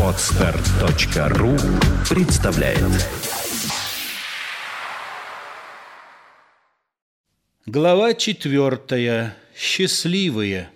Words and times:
Отстар.ру 0.00 1.56
представляет 2.08 2.78
Глава 7.66 8.14
четвертая. 8.14 9.36
Счастливые. 9.56 10.70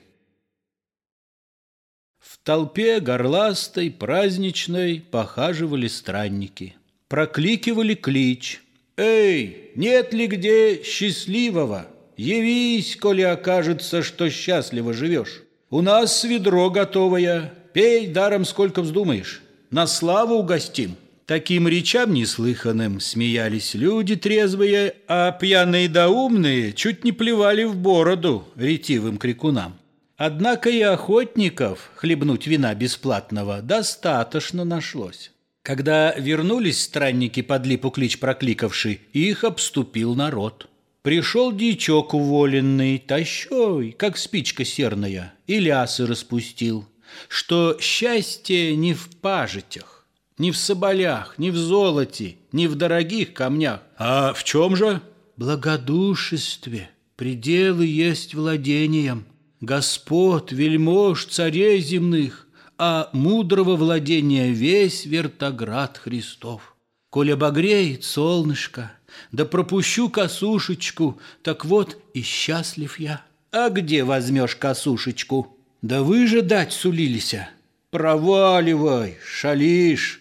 В 2.19 2.39
толпе 2.39 2.99
горластой, 2.99 3.93
праздничной 3.93 5.01
похаживали 5.01 5.87
странники. 5.87 6.75
Прокликивали 7.07 7.95
клич. 7.95 8.61
«Эй, 8.97 9.71
нет 9.77 10.13
ли 10.13 10.27
где 10.27 10.83
счастливого? 10.83 11.87
Явись, 12.17 12.97
коли 12.97 13.23
окажется, 13.23 14.03
что 14.03 14.29
счастливо 14.29 14.93
живешь. 14.93 15.46
У 15.77 15.83
нас 15.83 16.25
ведро 16.25 16.71
готовое, 16.71 17.53
пей 17.75 18.07
даром 18.07 18.47
сколько 18.47 18.81
вздумаешь. 18.81 19.43
На 19.71 19.87
славу 19.87 20.37
угостим». 20.37 20.97
Таким 21.27 21.69
речам 21.69 22.15
неслыханным 22.15 22.99
смеялись 22.99 23.75
люди 23.75 24.17
трезвые, 24.17 24.95
а 25.07 25.33
пьяные 25.33 25.91
да 25.91 26.09
умные 26.09 26.73
чуть 26.73 27.05
не 27.05 27.13
плевали 27.13 27.65
в 27.65 27.77
бороду 27.77 28.49
ретивым 28.57 29.19
крикунам. 29.19 29.77
Однако 30.17 30.71
и 30.71 30.81
охотников 30.81 31.91
хлебнуть 31.97 32.47
вина 32.47 32.75
бесплатного 32.75 33.61
достаточно 33.61 34.65
нашлось. 34.65 35.31
Когда 35.63 36.15
вернулись 36.15 36.83
странники 36.83 37.43
под 37.43 37.67
липу 37.67 37.91
клич 37.91 38.19
прокликавший, 38.19 39.03
их 39.13 39.45
обступил 39.45 40.15
народ. 40.15 40.71
Пришел 41.07 41.53
дичок 41.53 42.15
уволенный, 42.15 42.99
тащой, 42.99 43.93
как 43.93 44.19
спичка 44.19 44.65
серная, 44.65 45.35
и 45.47 45.61
лясы 45.61 46.05
распустил, 46.05 46.85
что 47.29 47.79
счастье 47.81 48.75
не 48.75 48.93
в 48.93 49.11
пажитях, 49.21 50.05
не 50.37 50.51
в 50.51 50.57
соболях, 50.57 51.39
не 51.39 51.53
в 51.53 51.57
золоте, 51.57 52.35
не 52.51 52.67
в 52.67 52.75
дорогих 52.75 53.35
камнях. 53.35 53.83
А 53.97 54.33
в 54.33 54.43
чем 54.43 54.75
же? 54.75 55.01
Благодушестве. 55.37 56.91
Пределы 57.15 57.87
есть 57.87 58.35
владением. 58.35 59.27
Господ, 59.61 60.51
вельмож, 60.51 61.27
царей 61.27 61.79
земных, 61.83 62.49
а 62.79 63.11
мудрого 63.13 63.77
владения 63.77 64.51
весь 64.51 65.07
вертоград 65.07 65.99
Христов. 65.99 66.75
Коль 67.11 67.33
обогреет 67.33 68.03
солнышко, 68.03 68.91
да 69.33 69.45
пропущу 69.45 70.09
косушечку, 70.09 71.19
так 71.43 71.65
вот 71.65 71.99
и 72.15 72.23
счастлив 72.23 72.99
я. 72.99 73.23
А 73.53 73.71
где 73.71 74.05
возьмешь 74.05 74.57
косушечку? 74.57 75.57
Да 75.83 76.03
вы 76.03 76.27
же 76.27 76.43
дать 76.43 76.73
сулилися. 76.73 77.49
Проваливай, 77.91 79.19
шалишь. 79.25 80.21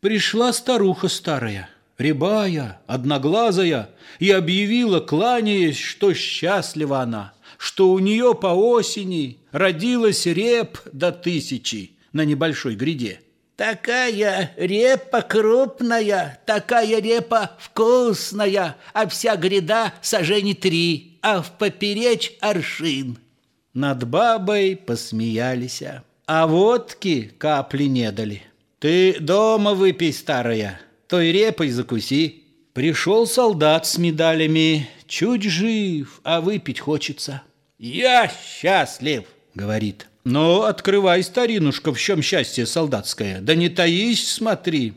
Пришла 0.00 0.52
старуха 0.52 1.08
старая, 1.08 1.70
рябая, 1.96 2.80
одноглазая, 2.86 3.90
и 4.18 4.30
объявила, 4.30 5.00
кланяясь, 5.00 5.78
что 5.78 6.12
счастлива 6.12 7.00
она, 7.00 7.32
что 7.58 7.90
у 7.90 7.98
нее 7.98 8.34
по 8.34 8.48
осени 8.48 9.38
родилась 9.50 10.26
реп 10.26 10.78
до 10.92 11.12
тысячи, 11.12 11.92
на 12.12 12.24
небольшой 12.24 12.74
гряде. 12.74 13.20
Такая 13.56 14.52
репа 14.56 15.22
крупная, 15.22 16.40
такая 16.44 17.00
репа 17.00 17.52
вкусная, 17.58 18.76
а 18.92 19.08
вся 19.08 19.36
гряда 19.36 19.94
сажени 20.02 20.54
три, 20.54 21.18
а 21.22 21.40
в 21.40 21.52
поперечь 21.52 22.32
аршин. 22.40 23.18
Над 23.72 24.08
бабой 24.08 24.76
посмеялись, 24.76 25.84
а 26.26 26.46
водки 26.48 27.32
капли 27.38 27.84
не 27.84 28.10
дали. 28.10 28.42
Ты 28.80 29.20
дома 29.20 29.74
выпей, 29.74 30.12
старая, 30.12 30.80
той 31.06 31.30
репой 31.30 31.70
закуси. 31.70 32.42
Пришел 32.72 33.28
солдат 33.28 33.86
с 33.86 33.98
медалями, 33.98 34.88
чуть 35.06 35.44
жив, 35.44 36.20
а 36.24 36.40
выпить 36.40 36.80
хочется. 36.80 37.42
«Я 37.78 38.28
счастлив!»— 38.28 39.24
говорит. 39.54 40.08
«Ну, 40.24 40.62
открывай, 40.62 41.22
старинушка, 41.22 41.92
в 41.92 42.00
чем 42.00 42.22
счастье 42.22 42.64
солдатское, 42.64 43.40
да 43.40 43.54
не 43.54 43.68
таись, 43.68 44.32
смотри». 44.32 44.94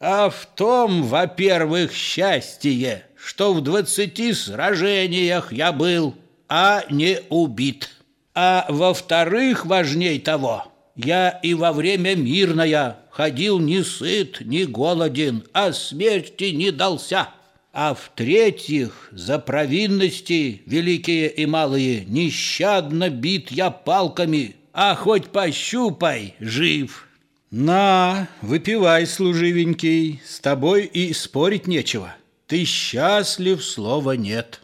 «А 0.00 0.30
в 0.30 0.46
том, 0.54 1.02
во-первых, 1.02 1.92
счастье, 1.92 3.04
что 3.16 3.52
в 3.52 3.60
двадцати 3.60 4.32
сражениях 4.32 5.52
я 5.52 5.72
был, 5.72 6.14
а 6.48 6.84
не 6.88 7.18
убит. 7.30 7.90
А 8.32 8.64
во-вторых, 8.68 9.66
важней 9.66 10.20
того, 10.20 10.72
я 10.94 11.30
и 11.42 11.54
во 11.54 11.72
время 11.72 12.14
мирное 12.14 12.98
ходил 13.10 13.58
не 13.58 13.82
сыт, 13.82 14.40
не 14.42 14.64
голоден, 14.64 15.42
а 15.52 15.72
смерти 15.72 16.44
не 16.44 16.70
дался». 16.70 17.28
А 17.72 17.94
в-третьих, 17.94 19.08
за 19.12 19.38
провинности, 19.38 20.62
великие 20.66 21.28
и 21.28 21.46
малые, 21.46 22.04
нещадно 22.06 23.10
бит 23.10 23.52
я 23.52 23.70
палками, 23.70 24.56
а 24.80 24.94
хоть 24.94 25.30
пощупай, 25.30 26.36
жив. 26.38 27.08
На, 27.50 28.28
выпивай, 28.42 29.08
служивенький, 29.08 30.22
с 30.24 30.38
тобой 30.38 30.84
и 30.84 31.12
спорить 31.12 31.66
нечего. 31.66 32.14
Ты 32.46 32.64
счастлив, 32.64 33.64
слова 33.64 34.12
нет. 34.12 34.60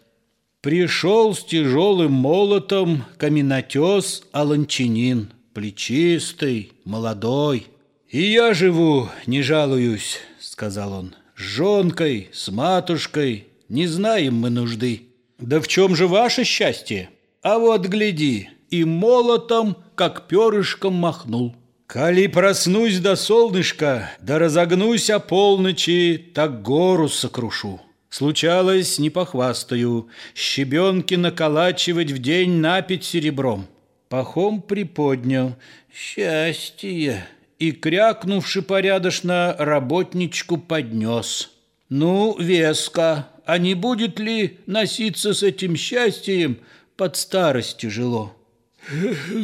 Пришел 0.61 1.35
с 1.35 1.45
тяжелым 1.45 2.13
молотом 2.13 3.05
каменотес 3.17 4.23
Аланчинин, 4.31 5.33
плечистый, 5.53 6.71
молодой. 6.85 7.67
И 8.09 8.23
я 8.23 8.55
живу, 8.55 9.09
не 9.27 9.43
жалуюсь, 9.43 10.21
сказал 10.39 10.93
он 10.93 11.17
с 11.37 11.41
жонкой, 11.41 12.29
с 12.33 12.53
матушкой, 12.53 13.49
не 13.69 13.89
знаем 13.89 14.37
мы 14.37 14.51
нужды. 14.51 15.09
Да 15.39 15.61
в 15.61 15.67
чем 15.67 15.97
же 15.97 16.07
ваше 16.07 16.45
счастье? 16.45 17.11
А 17.43 17.59
вот 17.59 17.87
гляди, 17.87 18.51
и 18.81 18.85
молотом, 18.85 19.77
как 19.95 20.27
перышком 20.29 20.95
махнул. 20.95 21.55
Коли 21.87 22.27
проснусь 22.27 22.99
до 22.99 23.17
солнышка, 23.17 24.11
да 24.21 24.39
разогнусь 24.39 25.11
о 25.11 25.19
полночи, 25.19 26.33
так 26.35 26.63
гору 26.63 27.09
сокрушу. 27.09 27.81
Случалось, 28.11 28.99
не 28.99 29.11
похвастаю, 29.11 30.09
щебенки 30.35 31.15
наколачивать 31.15 32.11
в 32.11 32.19
день 32.19 32.61
напить 32.61 33.05
серебром. 33.05 33.67
Пахом 34.09 34.63
приподнял. 34.63 35.57
Счастье! 35.93 37.27
и, 37.59 37.73
крякнувши 37.73 38.63
порядочно, 38.63 39.57
работничку 39.59 40.59
поднес. 40.59 41.51
«Ну, 41.89 42.37
веска, 42.39 43.29
а 43.47 43.59
не 43.59 43.75
будет 43.75 44.19
ли 44.19 44.59
носиться 44.67 45.33
с 45.33 45.43
этим 45.43 45.77
счастьем 45.77 46.59
под 46.97 47.17
старость 47.17 47.79
тяжело?» 47.79 48.35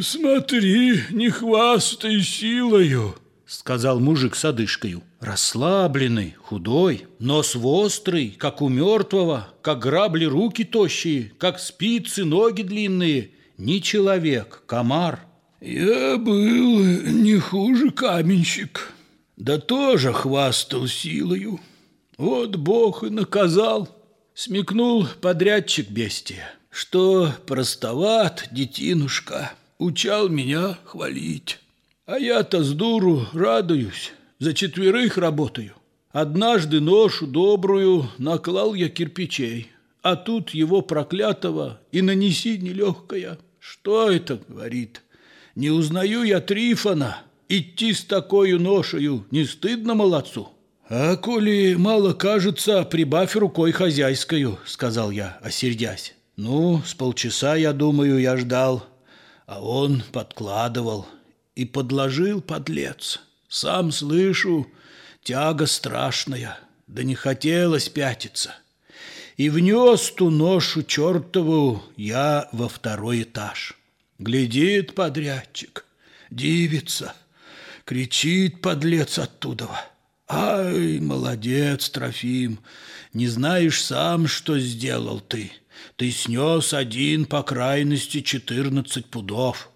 «Смотри, 0.01 1.01
не 1.11 1.29
хвастай 1.29 2.21
силою»,— 2.21 3.15
сказал 3.45 3.99
мужик 3.99 4.35
с 4.35 4.45
одышкою. 4.45 5.03
Расслабленный, 5.19 6.35
худой, 6.41 7.07
нос 7.19 7.55
вострый, 7.55 8.35
как 8.37 8.61
у 8.61 8.69
мертвого, 8.69 9.47
как 9.61 9.79
грабли 9.79 10.25
руки 10.25 10.63
тощие, 10.63 11.31
как 11.37 11.59
спицы 11.59 12.25
ноги 12.25 12.61
длинные. 12.61 13.31
Не 13.57 13.81
человек, 13.81 14.63
комар— 14.65 15.19
я 15.61 16.17
был 16.17 16.83
не 16.83 17.37
хуже 17.37 17.91
каменщик, 17.91 18.91
да 19.37 19.59
тоже 19.59 20.11
хвастал 20.11 20.87
силою. 20.87 21.59
Вот 22.17 22.55
Бог 22.55 23.03
и 23.03 23.11
наказал, 23.11 23.87
смекнул 24.33 25.05
подрядчик 25.21 25.87
бестия, 25.87 26.51
что 26.71 27.31
простоват 27.45 28.47
детинушка, 28.51 29.51
учал 29.77 30.29
меня 30.29 30.77
хвалить. 30.85 31.59
А 32.05 32.17
я-то 32.17 32.63
с 32.63 32.71
дуру 32.71 33.27
радуюсь, 33.33 34.13
за 34.39 34.53
четверых 34.53 35.17
работаю. 35.17 35.73
Однажды 36.11 36.79
ношу 36.79 37.27
добрую 37.27 38.09
наклал 38.17 38.73
я 38.73 38.89
кирпичей, 38.89 39.71
а 40.01 40.15
тут 40.15 40.51
его 40.51 40.81
проклятого 40.81 41.79
и 41.91 42.01
нанеси 42.01 42.57
нелегкая. 42.57 43.37
Что 43.59 44.09
это, 44.09 44.41
говорит, 44.47 45.03
не 45.55 45.69
узнаю 45.69 46.23
я 46.23 46.41
Трифона. 46.41 47.21
Идти 47.47 47.93
с 47.93 48.03
такой 48.05 48.57
ношею 48.57 49.25
не 49.29 49.43
стыдно 49.45 49.93
молодцу? 49.93 50.49
А 50.89 51.15
коли 51.17 51.75
мало 51.77 52.13
кажется, 52.13 52.83
прибавь 52.83 53.35
рукой 53.35 53.71
хозяйскую, 53.71 54.57
сказал 54.65 55.11
я, 55.11 55.37
осердясь. 55.43 56.15
Ну, 56.43 56.81
с 56.83 56.95
полчаса, 56.95 57.53
я 57.53 57.71
думаю, 57.71 58.19
я 58.19 58.35
ждал, 58.35 58.83
а 59.45 59.61
он 59.63 60.01
подкладывал 60.11 61.07
и 61.53 61.65
подложил 61.65 62.41
подлец. 62.41 63.19
Сам 63.47 63.91
слышу, 63.91 64.65
тяга 65.21 65.67
страшная, 65.67 66.57
да 66.87 67.03
не 67.03 67.13
хотелось 67.13 67.89
пятиться. 67.89 68.55
И 69.37 69.51
внес 69.51 70.09
ту 70.09 70.31
ношу 70.31 70.81
чертову 70.81 71.83
я 71.95 72.49
во 72.51 72.67
второй 72.67 73.21
этаж. 73.21 73.77
Глядит 74.17 74.95
подрядчик. 74.95 75.85
дивится. 76.31 77.13
Кричит 77.85 78.61
подлец 78.61 79.19
оттуда. 79.19 79.69
Ай, 80.27 80.99
молодец, 81.01 81.87
Трофим, 81.91 82.57
не 83.13 83.27
знаешь 83.27 83.83
сам, 83.83 84.25
что 84.25 84.57
сделал 84.57 85.19
ты. 85.19 85.51
Ты 85.95 86.11
снес 86.11 86.73
один 86.73 87.25
по 87.25 87.43
крайности 87.43 88.21
четырнадцать 88.21 89.07
пудов. 89.07 89.69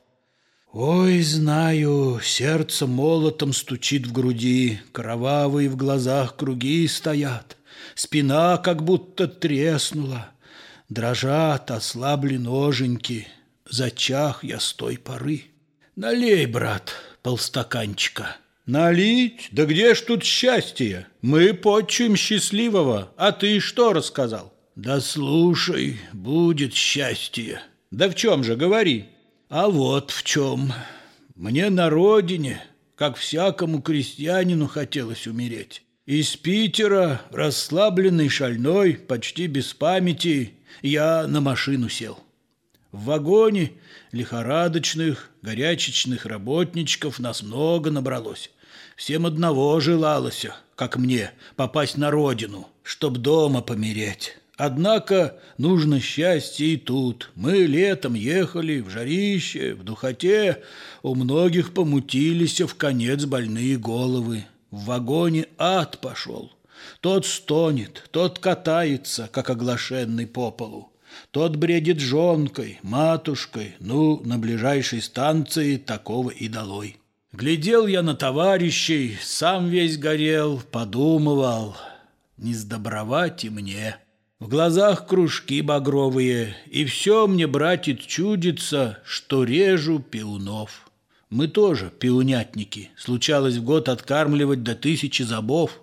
Ой, 0.72 1.22
знаю, 1.22 2.20
сердце 2.22 2.86
молотом 2.86 3.54
стучит 3.54 4.08
в 4.08 4.12
груди, 4.12 4.82
кровавые 4.92 5.70
в 5.70 5.78
глазах 5.78 6.36
круги 6.36 6.86
стоят, 6.90 7.56
спина 7.96 8.58
как 8.58 8.84
будто 8.84 9.30
треснула, 9.30 10.32
дрожат, 10.90 11.72
ослабли 11.72 12.36
ноженьки, 12.36 13.28
зачах 13.70 14.44
я 14.44 14.60
с 14.60 14.74
той 14.74 14.98
поры. 14.98 15.44
Налей, 15.96 16.46
брат, 16.46 16.92
полстаканчика. 17.24 18.36
Налить? 18.66 19.50
Да 19.52 19.66
где 19.66 19.96
ж 19.96 20.02
тут 20.02 20.24
счастье? 20.26 21.08
Мы 21.22 21.54
почуем 21.54 22.18
счастливого, 22.18 23.14
а 23.16 23.32
ты 23.32 23.60
что 23.60 23.94
рассказал? 23.94 24.55
Да 24.76 25.00
слушай, 25.00 26.02
будет 26.12 26.74
счастье. 26.74 27.62
Да 27.92 28.10
в 28.10 28.16
чем 28.16 28.44
же, 28.44 28.58
говори. 28.58 29.06
А 29.48 29.70
вот 29.70 30.12
в 30.12 30.24
чем. 30.24 30.74
Мне 31.34 31.70
на 31.70 31.90
родине, 31.90 32.62
как 32.96 33.16
всякому 33.16 33.82
крестьянину, 33.82 34.68
хотелось 34.68 35.28
умереть. 35.28 35.82
Из 36.06 36.36
Питера, 36.36 37.22
расслабленный, 37.32 38.28
шальной, 38.28 38.96
почти 38.96 39.48
без 39.48 39.74
памяти, 39.74 40.56
я 40.82 41.26
на 41.26 41.40
машину 41.40 41.88
сел. 41.88 42.20
В 42.92 43.06
вагоне 43.06 43.72
лихорадочных, 44.12 45.32
горячечных 45.42 46.26
работничков 46.26 47.20
нас 47.20 47.42
много 47.44 47.92
набралось. 47.92 48.52
Всем 48.98 49.26
одного 49.26 49.80
желалось, 49.80 50.46
как 50.76 50.98
мне, 50.98 51.32
попасть 51.56 51.98
на 51.98 52.12
родину, 52.12 52.68
чтоб 52.84 53.18
дома 53.18 53.62
помереть. 53.62 54.38
Однако 54.58 55.38
нужно 55.58 56.00
счастье 56.00 56.68
и 56.68 56.78
тут. 56.78 57.32
Мы 57.36 57.66
летом 57.66 58.14
ехали 58.14 58.80
в 58.80 58.90
жарище, 58.90 59.74
в 59.74 59.84
духоте. 59.84 60.64
У 61.04 61.14
многих 61.14 61.74
помутились 61.74 62.62
в 62.62 62.76
конец 62.76 63.26
больные 63.26 63.78
головы. 63.78 64.46
В 64.72 64.86
вагоне 64.86 65.48
ад 65.58 66.00
пошел. 66.00 66.52
Тот 67.02 67.26
стонет, 67.26 68.08
тот 68.12 68.40
катается, 68.40 69.30
как 69.32 69.50
оглашенный 69.50 70.28
по 70.28 70.52
полу. 70.52 70.92
Тот 71.32 71.56
бредит 71.56 72.00
жонкой, 72.00 72.80
матушкой, 72.82 73.76
ну, 73.80 74.22
на 74.26 74.38
ближайшей 74.38 75.02
станции 75.02 75.78
такого 75.78 76.30
и 76.30 76.48
долой. 76.48 76.98
Глядел 77.32 77.88
я 77.88 78.02
на 78.02 78.16
товарищей, 78.16 79.18
сам 79.22 79.70
весь 79.70 79.98
горел, 79.98 80.62
подумывал, 80.72 81.76
не 82.38 82.54
сдобровать 82.54 83.44
и 83.44 83.50
мне. 83.50 83.98
В 84.46 84.48
глазах 84.48 85.08
кружки 85.08 85.60
багровые, 85.62 86.56
и 86.70 86.86
все 86.86 87.26
мне, 87.26 87.48
братец, 87.48 87.98
чудится, 88.02 89.00
что 89.04 89.44
режу 89.44 89.98
пиунов. 89.98 90.88
Мы 91.32 91.48
тоже 91.48 91.90
пиунятники, 91.90 92.92
случалось 92.96 93.56
в 93.56 93.64
год 93.64 93.90
откармливать 93.90 94.62
до 94.62 94.76
тысячи 94.76 95.24
забов. 95.24 95.82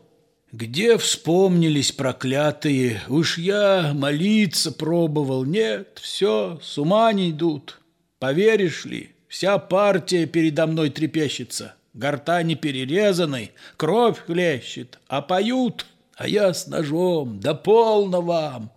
Где 0.53 0.97
вспомнились 0.97 1.91
проклятые, 1.91 3.03
уж 3.09 3.37
я 3.37 3.91
молиться 3.97 4.71
пробовал, 4.71 5.45
нет, 5.45 5.99
все, 6.01 6.61
с 6.63 6.79
ума 6.79 7.13
не 7.13 7.31
идут. 7.31 7.81
Поверишь 8.21 8.85
ли, 8.85 9.11
вся 9.27 9.59
партия 9.59 10.25
передо 10.27 10.69
мной 10.69 10.91
трепещется, 10.91 11.75
гортани 11.95 12.55
перерезанной, 12.55 13.51
кровь 13.77 14.21
хлещет, 14.25 15.01
а 15.09 15.21
поют— 15.21 15.85
а 16.17 16.29
я 16.29 16.53
с 16.53 16.67
ножом, 16.67 17.41
да 17.41 17.55
полно 17.55 18.21
вам. 18.23 18.71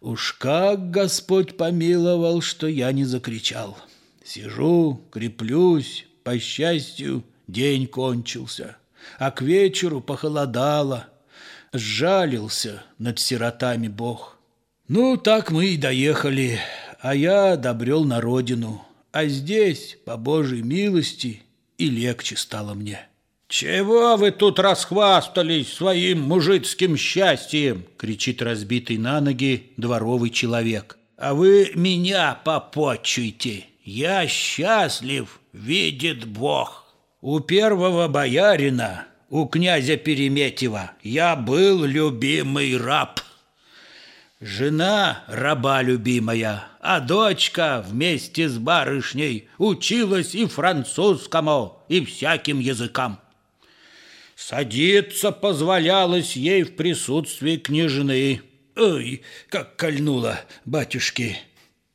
Уж 0.00 0.32
как 0.34 0.90
Господь 0.90 1.56
помиловал, 1.56 2.40
что 2.40 2.66
я 2.66 2.90
не 2.92 3.04
закричал. 3.04 3.76
Сижу, 4.24 5.02
креплюсь, 5.10 6.06
по 6.24 6.38
счастью, 6.38 7.24
день 7.48 7.86
кончился, 7.86 8.76
а 9.18 9.30
к 9.30 9.42
вечеру 9.42 10.00
похолодало. 10.00 11.08
Сжалился 11.72 12.82
над 12.98 13.18
сиротами 13.18 13.88
Бог. 13.88 14.38
Ну, 14.88 15.16
так 15.16 15.50
мы 15.50 15.66
и 15.66 15.76
доехали, 15.76 16.58
а 17.00 17.14
я 17.14 17.56
добрел 17.56 18.04
на 18.04 18.20
родину, 18.20 18.84
а 19.12 19.26
здесь, 19.26 19.98
по 20.04 20.16
Божьей 20.16 20.62
милости, 20.62 21.42
и 21.78 21.88
легче 21.88 22.36
стало 22.36 22.74
мне. 22.74 23.09
«Чего 23.50 24.16
вы 24.16 24.30
тут 24.30 24.60
расхвастались 24.60 25.72
своим 25.72 26.22
мужицким 26.22 26.96
счастьем?»— 26.96 27.84
кричит 27.98 28.42
разбитый 28.42 28.96
на 28.96 29.20
ноги 29.20 29.72
дворовый 29.76 30.30
человек. 30.30 30.96
«А 31.16 31.34
вы 31.34 31.72
меня 31.74 32.38
попочуйте! 32.44 33.66
Я 33.82 34.28
счастлив, 34.28 35.40
видит 35.52 36.26
Бог!» 36.26 36.94
«У 37.20 37.40
первого 37.40 38.06
боярина, 38.06 39.06
у 39.30 39.46
князя 39.46 39.96
Переметьева, 39.96 40.92
я 41.02 41.34
был 41.34 41.84
любимый 41.84 42.76
раб!» 42.78 43.20
Жена 44.40 45.24
раба 45.26 45.82
любимая, 45.82 46.68
а 46.80 47.00
дочка 47.00 47.84
вместе 47.84 48.48
с 48.48 48.58
барышней 48.58 49.48
училась 49.58 50.36
и 50.36 50.46
французскому, 50.46 51.82
и 51.88 52.04
всяким 52.04 52.60
языкам. 52.60 53.18
Садиться 54.40 55.32
позволялось 55.32 56.34
ей 56.34 56.62
в 56.62 56.74
присутствии 56.74 57.56
княжны. 57.56 58.40
Ой, 58.74 59.20
как 59.50 59.76
кольнуло, 59.76 60.40
батюшки! 60.64 61.36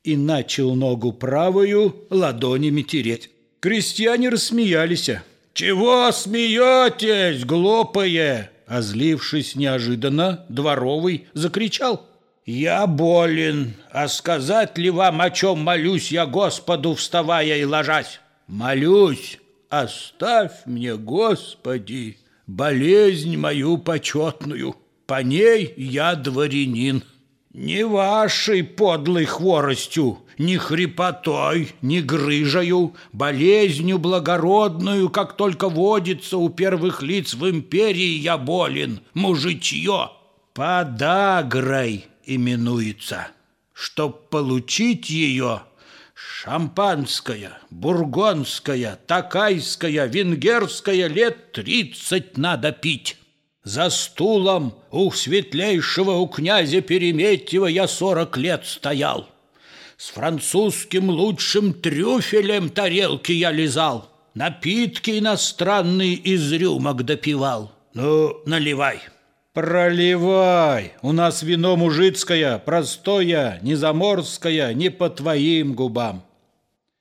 И 0.04 0.16
начал 0.16 0.76
ногу 0.76 1.12
правую 1.12 2.06
ладонями 2.08 2.82
тереть. 2.82 3.30
Крестьяне 3.58 4.28
рассмеялись. 4.28 5.10
«Чего 5.54 6.12
смеетесь, 6.12 7.44
глупые?» 7.44 8.50
Озлившись 8.68 9.56
неожиданно, 9.56 10.46
дворовый 10.48 11.26
закричал. 11.34 12.06
«Я 12.44 12.86
болен, 12.86 13.74
а 13.90 14.06
сказать 14.06 14.78
ли 14.78 14.90
вам, 14.90 15.20
о 15.20 15.30
чем 15.30 15.58
молюсь 15.58 16.12
я 16.12 16.26
Господу, 16.26 16.94
вставая 16.94 17.58
и 17.58 17.64
ложась?» 17.64 18.20
«Молюсь, 18.46 19.40
оставь 19.68 20.64
мне, 20.64 20.96
Господи!» 20.96 22.18
Болезнь 22.46 23.36
мою 23.36 23.78
почетную, 23.78 24.76
по 25.06 25.22
ней 25.22 25.72
я 25.76 26.14
дворянин. 26.14 27.04
Не 27.52 27.86
вашей 27.86 28.62
подлой 28.62 29.24
хворостью, 29.24 30.18
ни 30.36 30.56
хрипотой, 30.56 31.72
ни 31.80 32.00
грыжою, 32.00 32.94
болезнью 33.12 33.98
благородную, 33.98 35.08
как 35.08 35.38
только 35.38 35.70
водится 35.70 36.36
у 36.36 36.50
первых 36.50 37.02
лиц 37.02 37.32
в 37.32 37.48
империи, 37.48 38.18
я 38.18 38.36
болен, 38.36 39.00
мужичье, 39.14 40.10
подагрой 40.52 42.04
именуется. 42.26 43.28
Чтоб 43.72 44.28
получить 44.28 45.08
ее, 45.08 45.62
Шампанское, 46.38 47.52
бургонское, 47.70 48.98
такайское, 49.06 50.04
венгерское 50.04 51.06
лет 51.06 51.52
тридцать 51.52 52.36
надо 52.36 52.72
пить. 52.72 53.16
За 53.64 53.88
стулом 53.88 54.74
у 54.90 55.10
светлейшего 55.10 56.12
у 56.12 56.28
князя 56.28 56.82
Переметьева 56.82 57.66
я 57.66 57.88
сорок 57.88 58.36
лет 58.36 58.66
стоял. 58.66 59.30
С 59.96 60.10
французским 60.10 61.08
лучшим 61.08 61.72
трюфелем 61.72 62.68
тарелки 62.68 63.32
я 63.32 63.50
лизал. 63.50 64.10
Напитки 64.34 65.18
иностранные 65.18 66.12
из 66.12 66.52
рюмок 66.52 67.02
допивал. 67.04 67.72
Ну, 67.94 68.42
наливай. 68.44 69.00
Проливай. 69.54 70.92
У 71.00 71.12
нас 71.12 71.42
вино 71.42 71.76
мужицкое, 71.76 72.58
простое, 72.58 73.58
не 73.62 73.74
заморское, 73.74 74.74
не 74.74 74.90
по 74.90 75.08
твоим 75.08 75.72
губам. 75.72 76.25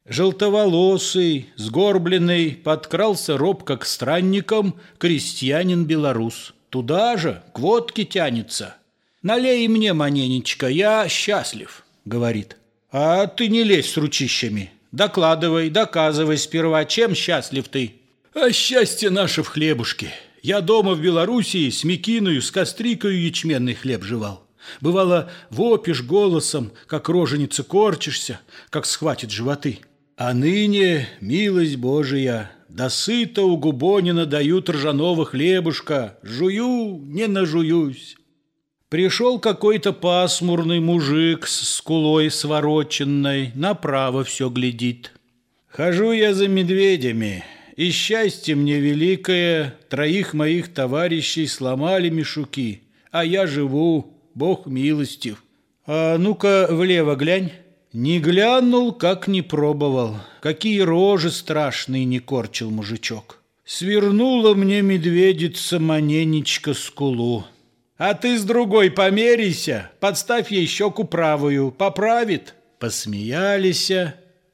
Желтоволосый, 0.08 1.50
сгорбленный, 1.56 2.52
подкрался 2.52 3.38
робко 3.38 3.78
к 3.78 3.86
странникам 3.86 4.76
крестьянин-белорус. 5.00 6.54
Туда 6.70 7.18
же, 7.18 7.42
к 7.54 7.60
водке 7.60 8.06
тянется. 8.06 8.76
«Налей 9.24 9.68
мне, 9.68 9.94
маненечка, 9.94 10.68
я 10.68 11.10
счастлив»,— 11.10 11.84
говорит. 12.06 12.58
«А 12.92 13.26
ты 13.26 13.48
не 13.48 13.64
лезь 13.64 13.92
с 13.92 13.98
ручищами. 13.98 14.72
Докладывай, 14.92 15.72
доказывай 15.72 16.38
сперва, 16.38 16.86
чем 16.86 17.16
счастлив 17.16 17.68
ты». 17.68 17.96
«А 18.36 18.52
счастье 18.52 19.10
наше 19.10 19.42
в 19.42 19.48
хлебушке. 19.48 20.14
Я 20.44 20.62
дома 20.62 20.94
в 20.94 21.02
Белоруссии 21.02 21.72
с 21.72 21.84
мекиною, 21.84 22.44
с 22.44 22.52
кострикою 22.52 23.20
ячменный 23.20 23.74
хлеб 23.74 24.04
жевал. 24.04 24.46
Бывало, 24.82 25.32
вопишь 25.50 26.04
голосом, 26.04 26.72
как 26.86 27.10
роженица 27.10 27.64
корчишься, 27.64 28.40
как 28.70 28.86
схватит 28.86 29.32
животы. 29.32 29.80
А 30.18 30.34
ныне, 30.34 31.10
милость 31.20 31.76
Божия, 31.76 32.50
до 32.70 32.88
сыта 32.88 33.44
у 33.44 33.58
Губонина 33.58 34.26
дают 34.26 34.70
ржаного 34.70 35.26
хлебушка, 35.26 36.18
жую, 36.24 37.02
не 37.04 37.28
нажуюсь. 37.28 38.16
Пришел 38.88 39.40
какой-то 39.40 39.92
пасмурный 39.92 40.80
мужик 40.80 41.46
с 41.46 41.68
скулой 41.76 42.32
свороченной, 42.32 43.52
направо 43.56 44.24
все 44.24 44.50
глядит. 44.50 45.12
Хожу 45.68 46.14
я 46.14 46.34
за 46.34 46.48
медведями, 46.48 47.44
и 47.76 47.92
счастье 47.92 48.56
мне 48.56 48.80
великое, 48.80 49.76
троих 49.90 50.34
моих 50.34 50.74
товарищей 50.74 51.46
сломали 51.46 52.08
мешуки, 52.08 52.84
а 53.12 53.26
я 53.26 53.48
живу, 53.48 54.18
Бог 54.34 54.66
милостив. 54.66 55.44
А 55.86 56.18
ну-ка 56.18 56.68
влево 56.70 57.16
глянь. 57.16 57.52
Не 57.96 58.20
глянул, 58.20 58.92
как 58.92 59.30
не 59.30 59.42
пробовал. 59.42 60.18
Какие 60.42 60.82
рожи 60.82 61.32
страшные 61.32 62.04
не 62.04 62.20
корчил 62.20 62.70
мужичок. 62.70 63.42
Свернула 63.64 64.54
мне 64.54 64.82
медведица 64.82 65.80
маненечко 65.80 66.74
скулу. 66.74 67.46
А 67.98 68.14
ты 68.14 68.38
с 68.38 68.44
другой 68.44 68.92
померися, 68.92 69.92
подставь 70.02 70.52
ей 70.52 70.68
щеку 70.68 71.06
правую, 71.06 71.72
поправит. 71.72 72.56
Посмеялись, 72.80 73.94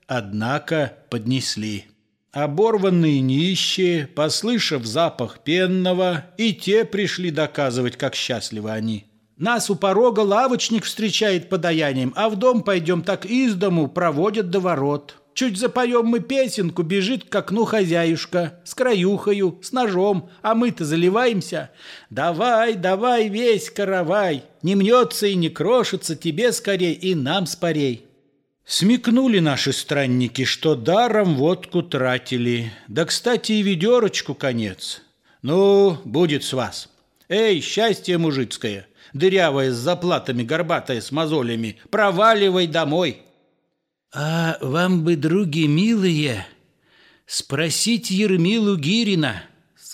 однако 0.06 0.94
поднесли. 1.10 1.86
Оборванные 2.32 3.22
нищие, 3.22 4.06
послышав 4.06 4.86
запах 4.86 5.40
пенного, 5.40 6.28
и 6.38 6.54
те 6.54 6.86
пришли 6.86 7.32
доказывать, 7.32 7.98
как 7.98 8.14
счастливы 8.14 8.70
они. 8.70 9.06
Нас 9.42 9.72
у 9.72 9.76
порога 9.76 10.20
лавочник 10.20 10.86
встречает 10.86 11.50
подаянием, 11.50 12.14
а 12.16 12.30
в 12.30 12.36
дом 12.36 12.62
пойдем 12.62 13.02
так 13.02 13.26
из 13.26 13.56
дому 13.56 13.88
проводят 13.88 14.52
до 14.52 14.60
ворот. 14.60 15.16
Чуть 15.34 15.58
запоем 15.58 16.06
мы 16.06 16.20
песенку, 16.20 16.84
бежит 16.84 17.28
к 17.28 17.36
окну 17.36 17.66
хозяюшка, 17.66 18.60
с 18.64 18.76
краюхою, 18.76 19.58
с 19.64 19.72
ножом, 19.72 20.30
а 20.44 20.54
мы-то 20.54 20.86
заливаемся. 20.86 21.72
Давай, 22.12 22.76
давай 22.76 23.30
весь 23.30 23.72
каравай, 23.72 24.44
не 24.62 24.76
мнется 24.76 25.26
и 25.26 25.34
не 25.34 25.50
крошится 25.50 26.16
тебе 26.16 26.52
скорей 26.52 26.94
и 26.94 27.16
нам 27.16 27.48
спорей. 27.48 28.06
Смекнули 28.64 29.40
наши 29.40 29.74
странники, 29.74 30.46
что 30.46 30.76
даром 30.76 31.34
водку 31.36 31.82
тратили, 31.82 32.72
да, 32.88 33.06
кстати, 33.06 33.54
и 33.54 33.64
ведерочку 33.64 34.36
конец. 34.36 35.02
Ну, 35.42 35.98
будет 36.06 36.44
с 36.44 36.54
вас. 36.54 36.90
Эй, 37.28 37.60
счастье 37.62 38.20
мужицкое, 38.20 38.86
дырявая 39.14 39.72
с 39.72 39.76
заплатами, 39.76 40.44
горбатая 40.44 41.02
с 41.02 41.12
мозолями. 41.12 41.78
Проваливай 41.90 42.68
домой!» 42.68 43.24
«А 44.14 44.58
вам 44.62 45.04
бы, 45.04 45.16
други 45.16 45.68
милые, 45.68 46.46
спросить 47.26 48.12
Ермилу 48.12 48.76
Гирина», 48.76 49.44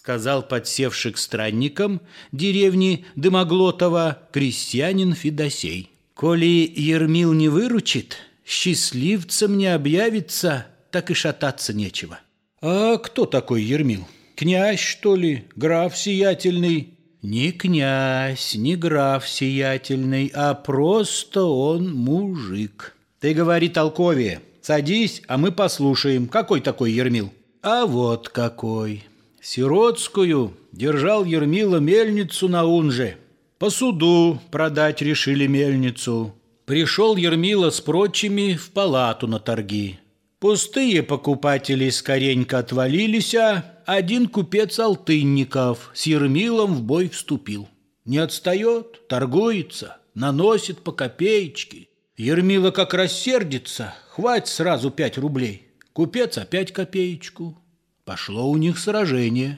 сказал 0.07 0.41
подсевший 0.41 1.11
к 1.11 1.17
странникам 1.17 2.01
деревни 2.31 3.05
Дымоглотова 3.15 4.19
крестьянин 4.31 5.13
Федосей. 5.13 5.91
«Коли 6.15 6.71
Ермил 6.75 7.33
не 7.33 7.49
выручит, 7.49 8.17
счастливцем 8.43 9.57
не 9.57 9.67
объявится, 9.67 10.65
так 10.89 11.11
и 11.11 11.13
шататься 11.13 11.73
нечего». 11.73 12.19
«А 12.59 12.97
кто 12.97 13.25
такой 13.25 13.61
Ермил? 13.61 14.07
Князь, 14.35 14.79
что 14.79 15.15
ли? 15.15 15.45
Граф 15.55 15.95
сиятельный?» 15.95 16.96
Не 17.21 17.51
князь, 17.51 18.53
не 18.55 18.75
граф 18.75 19.27
сиятельный, 19.27 20.31
а 20.35 20.53
просто 20.53 21.43
он 21.43 21.93
мужик. 21.93 22.95
Ты 23.19 23.33
говори 23.33 23.69
толковее. 23.69 24.41
Садись, 24.61 25.23
а 25.27 25.37
мы 25.37 25.51
послушаем. 25.51 26.27
Какой 26.27 26.61
такой 26.61 26.91
Ермил? 26.91 27.33
А 27.63 27.85
вот 27.85 28.29
какой. 28.29 29.05
Сиротскую 29.41 30.53
держал 30.71 31.25
Ермила 31.25 31.77
мельницу 31.77 32.49
на 32.49 32.65
Унже. 32.65 33.17
По 33.57 33.71
суду 33.71 34.39
продать 34.51 35.01
решили 35.01 35.47
мельницу. 35.47 36.35
Пришел 36.65 37.15
Ермила 37.15 37.71
с 37.71 37.81
прочими 37.81 38.53
в 38.53 38.69
палату 38.71 39.25
на 39.27 39.39
торги. 39.39 39.99
Пустые 40.39 41.01
покупатели 41.01 41.89
скоренько 41.89 42.59
отвалились, 42.59 43.33
а 43.33 43.81
один 43.87 44.27
купец 44.27 44.77
Алтынников 44.77 45.89
с 45.95 46.05
Ермилом 46.05 46.75
в 46.75 46.83
бой 46.83 47.09
вступил. 47.09 47.67
Не 48.05 48.19
отстает, 48.19 49.07
торгуется, 49.07 49.97
наносит 50.13 50.83
по 50.83 50.91
копеечке. 50.91 51.87
Ермила 52.17 52.69
как 52.69 52.93
рассердится, 52.93 53.95
хватит 54.09 54.47
сразу 54.47 54.91
пять 54.91 55.17
рублей. 55.17 55.69
Купец 55.93 56.37
опять 56.37 56.71
копеечку. 56.71 57.57
Пошло 58.05 58.47
у 58.47 58.57
них 58.57 58.77
сражение. 58.77 59.57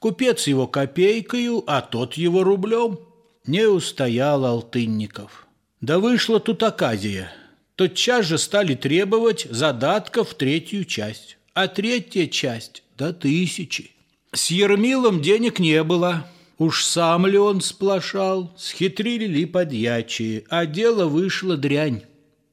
Купец 0.00 0.48
его 0.48 0.66
копейкою, 0.66 1.62
а 1.68 1.80
тот 1.80 2.14
его 2.14 2.42
рублем. 2.42 2.98
Не 3.46 3.66
устоял 3.66 4.44
Алтынников. 4.44 5.46
Да 5.80 6.00
вышла 6.00 6.40
тут 6.40 6.64
оказия– 6.64 7.32
тотчас 7.78 8.26
же 8.26 8.38
стали 8.38 8.74
требовать 8.74 9.46
задатков 9.48 10.34
третью 10.34 10.84
часть, 10.84 11.38
а 11.54 11.68
третья 11.68 12.26
часть 12.26 12.82
до 12.96 13.12
тысячи. 13.12 13.92
С 14.32 14.50
Ермилом 14.50 15.22
денег 15.22 15.60
не 15.60 15.84
было, 15.84 16.26
уж 16.58 16.84
сам 16.84 17.24
ли 17.28 17.38
он 17.38 17.60
сплошал, 17.60 18.52
схитрили 18.58 19.26
ли 19.26 19.46
подьячие, 19.46 20.42
а 20.50 20.66
дело 20.66 21.06
вышло 21.06 21.56
дрянь. 21.56 22.02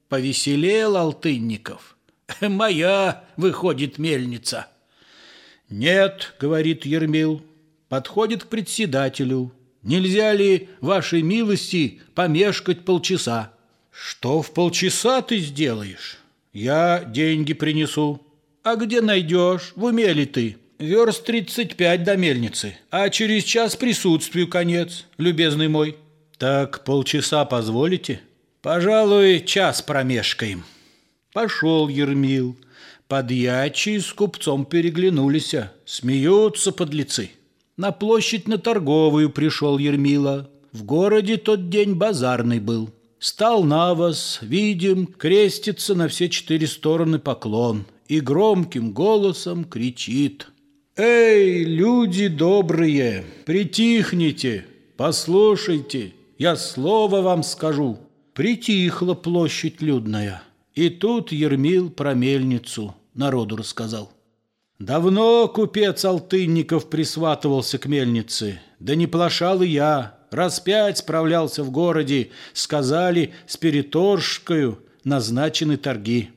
Повеселел 0.08 0.96
Алтынников. 0.96 1.96
«Моя, 2.40 3.24
выходит, 3.36 3.98
мельница». 3.98 4.68
«Нет»,— 5.68 6.34
говорит 6.40 6.86
Ермил, 6.86 7.42
подходит 7.88 8.44
к 8.44 8.46
председателю. 8.46 9.52
«Нельзя 9.82 10.32
ли, 10.32 10.68
вашей 10.80 11.22
милости, 11.22 12.00
помешкать 12.14 12.84
полчаса?» 12.84 13.55
Что 13.98 14.42
в 14.42 14.52
полчаса 14.52 15.22
ты 15.22 15.38
сделаешь? 15.38 16.18
Я 16.52 17.02
деньги 17.04 17.54
принесу. 17.54 18.20
А 18.62 18.76
где 18.76 19.00
найдешь? 19.00 19.72
В 19.74 19.84
уме 19.84 20.12
ли 20.12 20.26
ты? 20.26 20.58
Верст 20.78 21.24
тридцать 21.24 21.76
пять 21.76 22.04
до 22.04 22.16
мельницы, 22.16 22.76
а 22.90 23.08
через 23.08 23.44
час 23.44 23.76
присутствию 23.76 24.48
конец, 24.48 25.06
любезный 25.16 25.68
мой. 25.68 25.96
Так 26.36 26.84
полчаса 26.84 27.46
позволите? 27.46 28.20
Пожалуй, 28.60 29.40
час 29.40 29.80
промешкаем. 29.80 30.64
Пошел 31.32 31.88
Ермил. 31.88 32.56
Подьячие 33.08 34.00
с 34.00 34.12
купцом 34.12 34.66
переглянулись, 34.66 35.54
смеются 35.86 36.72
подлецы. 36.72 37.30
На 37.78 37.92
площадь 37.92 38.46
на 38.46 38.58
торговую 38.58 39.30
пришел 39.30 39.78
Ермила. 39.78 40.50
В 40.72 40.84
городе 40.84 41.38
тот 41.38 41.70
день 41.70 41.94
базарный 41.94 42.60
был. 42.60 42.90
Стал 43.28 43.64
на 43.64 43.92
вас, 43.94 44.38
видим, 44.40 45.08
крестится 45.08 45.96
на 45.96 46.06
все 46.06 46.28
четыре 46.28 46.68
стороны 46.68 47.18
поклон 47.18 47.84
и 48.06 48.20
громким 48.20 48.92
голосом 48.92 49.64
кричит. 49.64 50.46
«Эй, 50.96 51.64
люди 51.64 52.28
добрые, 52.28 53.24
притихните, 53.44 54.64
послушайте, 54.96 56.12
я 56.38 56.54
слово 56.54 57.20
вам 57.20 57.42
скажу». 57.42 57.98
Притихла 58.32 59.14
площадь 59.14 59.82
людная, 59.82 60.44
и 60.76 60.88
тут 60.88 61.32
Ермил 61.32 61.90
про 61.90 62.14
мельницу 62.14 62.94
народу 63.12 63.56
рассказал. 63.56 64.12
Давно 64.78 65.48
купец 65.48 66.04
Алтынников 66.04 66.90
присватывался 66.90 67.78
к 67.78 67.86
мельнице, 67.86 68.60
да 68.78 68.94
не 68.94 69.06
плашал 69.06 69.62
и 69.62 69.68
я, 69.68 70.16
Раз 70.30 70.60
пять 70.60 70.98
справлялся 70.98 71.62
в 71.62 71.70
городе, 71.70 72.30
сказали, 72.52 73.32
с 73.46 73.56
переторжкою 73.56 74.80
назначены 75.04 75.76
торги. 75.76 76.30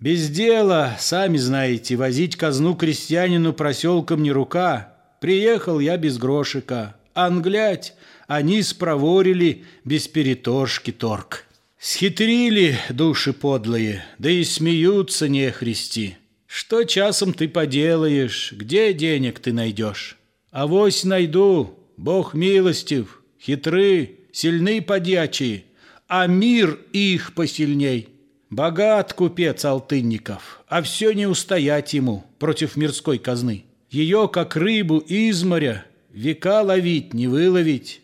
Без 0.00 0.28
дела, 0.28 0.96
сами 0.98 1.36
знаете, 1.36 1.96
возить 1.96 2.36
казну 2.36 2.74
крестьянину 2.74 3.52
проселком 3.52 4.22
не 4.22 4.32
рука. 4.32 4.94
Приехал 5.20 5.78
я 5.78 5.96
без 5.96 6.18
грошика. 6.18 6.96
Англять, 7.14 7.94
они 8.26 8.62
спроворили 8.62 9.64
без 9.84 10.08
переторжки 10.08 10.90
торг. 10.90 11.44
Схитрили 11.78 12.78
души 12.88 13.32
подлые, 13.32 14.04
да 14.18 14.30
и 14.30 14.42
смеются 14.42 15.28
нехристи. 15.28 16.16
Что 16.56 16.84
часом 16.84 17.34
ты 17.34 17.48
поделаешь, 17.48 18.52
где 18.52 18.92
денег 18.92 19.40
ты 19.40 19.52
найдешь? 19.52 20.16
Авось 20.52 21.02
найду, 21.02 21.76
Бог 21.96 22.32
милостив, 22.32 23.22
хитры, 23.42 24.20
сильны 24.30 24.80
подьячие, 24.80 25.64
а 26.06 26.28
мир 26.28 26.78
их 26.92 27.34
посильней. 27.34 28.08
Богат 28.50 29.14
купец 29.14 29.64
Алтынников, 29.64 30.62
а 30.68 30.80
все 30.82 31.10
не 31.10 31.26
устоять 31.26 31.92
ему 31.92 32.24
против 32.38 32.76
мирской 32.76 33.18
казны. 33.18 33.64
Ее, 33.90 34.30
как 34.32 34.54
рыбу 34.54 34.98
из 34.98 35.42
моря, 35.42 35.84
века 36.12 36.62
ловить, 36.62 37.14
не 37.14 37.26
выловить. 37.26 38.00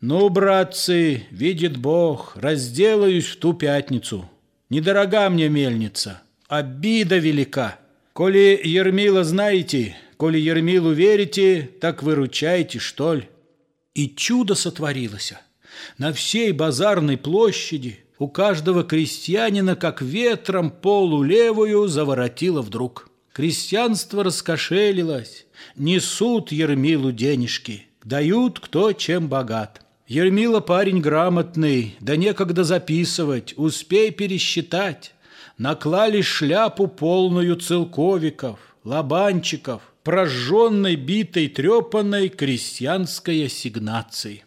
Ну, 0.00 0.30
братцы, 0.30 1.24
видит 1.30 1.76
Бог, 1.76 2.34
разделаюсь 2.36 3.26
в 3.26 3.36
ту 3.36 3.52
пятницу. 3.52 4.26
Недорога 4.70 5.28
мне 5.28 5.50
мельница. 5.50 6.22
Обида 6.48 7.18
велика. 7.18 7.76
Коли 8.20 8.60
Ермила 8.62 9.24
знаете, 9.24 9.96
коли 10.18 10.38
Ермилу 10.38 10.92
верите, 10.92 11.70
так 11.80 12.02
выручайте, 12.02 12.78
что 12.78 13.14
ли. 13.14 13.30
И 13.94 14.10
чудо 14.10 14.54
сотворилось. 14.54 15.32
На 15.96 16.12
всей 16.12 16.52
базарной 16.52 17.16
площади 17.16 18.00
у 18.18 18.28
каждого 18.28 18.84
крестьянина, 18.84 19.74
как 19.74 20.02
ветром 20.02 20.70
полу 20.70 21.22
левую, 21.22 21.88
заворотило 21.88 22.60
вдруг. 22.60 23.08
Крестьянство 23.32 24.22
раскошелилось, 24.22 25.46
несут 25.74 26.52
Ермилу 26.52 27.12
денежки, 27.12 27.86
дают 28.04 28.60
кто 28.60 28.92
чем 28.92 29.28
богат. 29.28 29.80
Ермила 30.06 30.60
парень 30.60 31.00
грамотный, 31.00 31.96
да 32.00 32.16
некогда 32.16 32.64
записывать, 32.64 33.54
успей 33.56 34.10
пересчитать. 34.10 35.14
Наклали 35.60 36.22
шляпу 36.22 36.86
полную 36.86 37.54
целковиков, 37.54 38.58
лобанчиков, 38.82 39.82
прожженной, 40.02 40.96
битой, 40.96 41.48
трепанной 41.48 42.30
крестьянской 42.30 43.44
ассигнацией. 43.44 44.44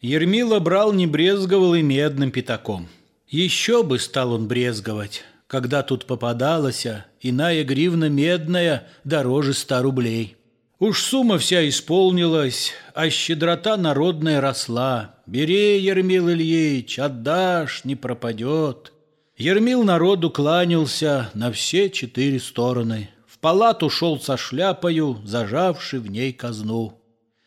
Ермила 0.00 0.58
брал, 0.58 0.92
не 0.92 1.06
брезговал 1.06 1.76
и 1.76 1.82
медным 1.82 2.32
пятаком. 2.32 2.88
Еще 3.28 3.84
бы 3.84 4.00
стал 4.00 4.32
он 4.32 4.48
брезговать, 4.48 5.22
когда 5.46 5.84
тут 5.84 6.04
попадалась 6.04 6.84
иная 7.20 7.62
гривна 7.62 8.08
медная 8.08 8.88
дороже 9.04 9.54
ста 9.54 9.82
рублей. 9.82 10.34
Уж 10.80 11.00
сумма 11.00 11.38
вся 11.38 11.68
исполнилась, 11.68 12.72
а 12.92 13.08
щедрота 13.08 13.76
народная 13.76 14.40
росла. 14.40 15.14
Бери, 15.26 15.78
Ермил 15.78 16.28
Ильич, 16.28 16.98
отдашь, 16.98 17.84
не 17.84 17.94
пропадет. 17.94 18.92
Ермил 19.38 19.84
народу 19.84 20.30
кланялся 20.30 21.30
на 21.34 21.52
все 21.52 21.90
четыре 21.90 22.40
стороны. 22.40 23.10
В 23.26 23.38
палату 23.38 23.90
шел 23.90 24.18
со 24.18 24.38
шляпою, 24.38 25.20
зажавший 25.24 25.98
в 25.98 26.10
ней 26.10 26.32
казну. 26.32 26.98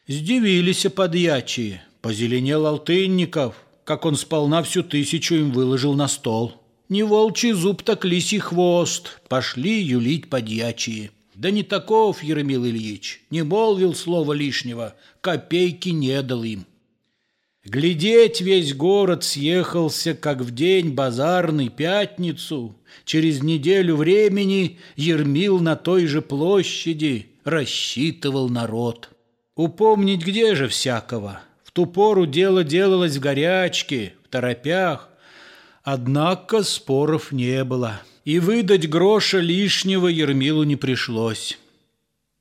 Сдивились 0.08 0.86
подьячие, 0.96 1.84
позеленел 2.01 2.67
Алтынников, 2.67 3.55
как 3.86 4.05
он 4.05 4.17
сполна 4.17 4.62
всю 4.62 4.84
тысячу 4.84 5.34
им 5.34 5.51
выложил 5.51 5.96
на 5.96 6.08
стол. 6.08 6.62
Не 6.89 7.01
волчий 7.01 7.53
зуб, 7.53 7.81
так 7.81 8.05
лисий 8.05 8.38
хвост, 8.38 9.19
пошли 9.27 9.81
юлить 9.81 10.29
подьячие. 10.29 11.10
Да 11.34 11.50
не 11.50 11.63
таков, 11.63 12.22
Еремил 12.22 12.67
Ильич, 12.67 13.24
не 13.31 13.41
молвил 13.41 13.96
слова 13.96 14.34
лишнего, 14.34 14.93
копейки 15.22 15.89
не 15.89 16.22
дал 16.22 16.43
им. 16.43 16.67
Глядеть 17.70 18.42
весь 18.42 18.74
город 18.74 19.24
съехался, 19.24 20.16
как 20.16 20.42
в 20.42 20.50
день 20.50 20.90
базарный 20.90 21.70
пятницу. 21.70 22.76
Через 23.06 23.44
неделю 23.44 23.96
времени 23.96 24.80
Ермил 24.96 25.60
на 25.60 25.76
той 25.76 26.08
же 26.08 26.24
площади 26.24 27.28
рассчитывал 27.44 28.50
народ. 28.50 29.10
Упомнить 29.56 30.26
где 30.26 30.56
же 30.56 30.68
всякого? 30.68 31.42
В 31.64 31.70
ту 31.70 31.86
пору 31.86 32.26
дело 32.26 32.64
делалось 32.64 33.18
в 33.18 33.20
горячке, 33.20 34.16
в 34.26 34.30
торопях. 34.30 35.08
Однако 35.84 36.64
споров 36.64 37.32
не 37.32 37.64
было 37.64 38.02
и 38.26 38.40
выдать 38.40 38.90
гроша 38.90 39.38
лишнего 39.38 40.08
Ермилу 40.08 40.64
не 40.64 40.76
пришлось. 40.76 41.60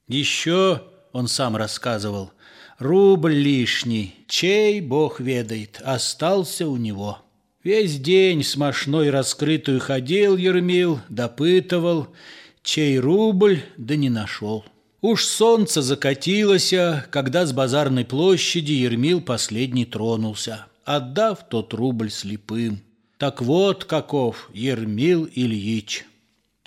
Еще, 0.06 0.84
он 1.12 1.28
сам 1.28 1.54
рассказывал, 1.54 2.32
рубль 2.78 3.34
лишний, 3.34 4.14
чей, 4.26 4.80
бог 4.80 5.20
ведает, 5.20 5.80
остался 5.84 6.68
у 6.68 6.76
него. 6.76 7.18
Весь 7.64 7.98
день 7.98 8.42
с 8.42 8.56
мошной 8.56 9.10
раскрытую 9.10 9.80
ходил 9.80 10.36
Ермил, 10.36 11.00
допытывал, 11.08 12.08
чей 12.62 12.98
рубль, 12.98 13.62
да 13.76 13.96
не 13.96 14.08
нашел. 14.08 14.64
Уж 15.00 15.24
солнце 15.24 15.82
закатилось, 15.82 16.72
когда 17.10 17.46
с 17.46 17.52
базарной 17.52 18.04
площади 18.04 18.72
Ермил 18.72 19.20
последний 19.20 19.84
тронулся, 19.84 20.66
отдав 20.84 21.48
тот 21.48 21.74
рубль 21.74 22.10
слепым. 22.10 22.80
Так 23.16 23.42
вот 23.42 23.84
каков 23.84 24.50
Ермил 24.54 25.28
Ильич. 25.34 26.04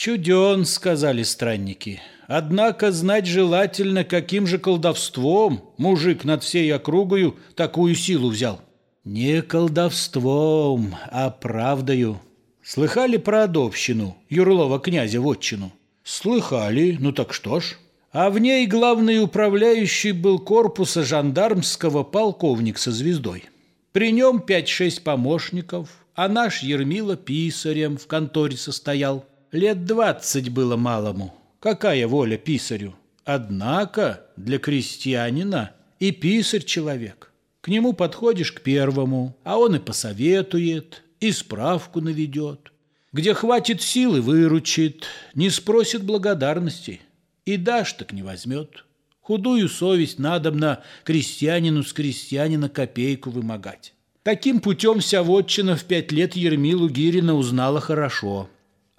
Чуден, 0.04 0.66
сказали 0.66 1.22
странники. 1.22 2.02
Однако 2.26 2.92
знать 2.92 3.28
желательно, 3.28 4.04
каким 4.04 4.48
же 4.48 4.58
колдовством 4.58 5.76
мужик 5.78 6.24
над 6.24 6.44
всей 6.44 6.74
округою 6.74 7.36
такую 7.54 7.94
силу 7.94 8.32
взял. 8.32 8.62
Не 9.04 9.44
колдовством, 9.44 10.96
а 11.12 11.30
правдою. 11.30 12.20
Слыхали 12.64 13.18
про 13.18 13.44
Адовщину, 13.44 14.18
Юрлова 14.28 14.80
князя 14.80 15.22
Вотчину? 15.22 15.72
Слыхали, 16.04 16.98
ну 17.00 17.12
так 17.12 17.32
что 17.32 17.60
ж. 17.60 17.78
А 18.12 18.32
в 18.32 18.40
ней 18.40 18.66
главный 18.66 19.22
управляющий 19.22 20.14
был 20.14 20.40
корпуса 20.40 21.04
жандармского 21.04 22.02
полковник 22.02 22.80
со 22.80 22.92
звездой. 22.92 23.44
При 23.92 24.12
нем 24.12 24.40
пять-шесть 24.40 25.04
помощников, 25.04 25.90
а 26.16 26.28
наш 26.28 26.64
Ермила 26.64 27.16
писарем 27.16 28.00
в 28.00 28.08
конторе 28.08 28.58
состоял. 28.58 29.28
Лет 29.52 29.84
двадцать 29.84 30.48
было 30.48 30.78
малому. 30.78 31.36
Какая 31.60 32.08
воля 32.08 32.38
писарю? 32.38 32.96
Однако 33.26 34.22
для 34.38 34.60
крестьянина 34.60 35.72
и 36.00 36.12
писарь 36.12 36.64
человек. 36.64 37.34
К 37.60 37.68
нему 37.68 37.92
подходишь 37.92 38.54
к 38.54 38.62
первому, 38.62 39.36
а 39.44 39.58
он 39.58 39.76
и 39.76 39.80
посоветует, 39.80 41.04
и 41.20 41.34
справку 41.34 42.00
наведет. 42.00 42.72
Где 43.12 43.34
хватит 43.34 43.82
силы, 43.82 44.22
выручит, 44.22 45.06
не 45.36 45.50
спросит 45.50 46.04
благодарности. 46.04 47.02
И 47.44 47.58
дашь, 47.58 47.92
так 47.92 48.14
не 48.14 48.24
возьмет. 48.24 48.86
Худую 49.20 49.68
совесть 49.68 50.18
надобно 50.18 50.82
крестьянину 51.04 51.84
с 51.84 51.92
крестьянина 51.92 52.70
копейку 52.70 53.32
вымогать. 53.32 53.94
Таким 54.24 54.62
путем 54.62 55.02
вся 55.02 55.24
вотчина 55.24 55.76
в 55.76 55.84
пять 55.84 56.14
лет 56.14 56.38
Ермилу 56.38 56.88
Гирина 56.88 57.36
узнала 57.36 57.82
хорошо. 57.82 58.50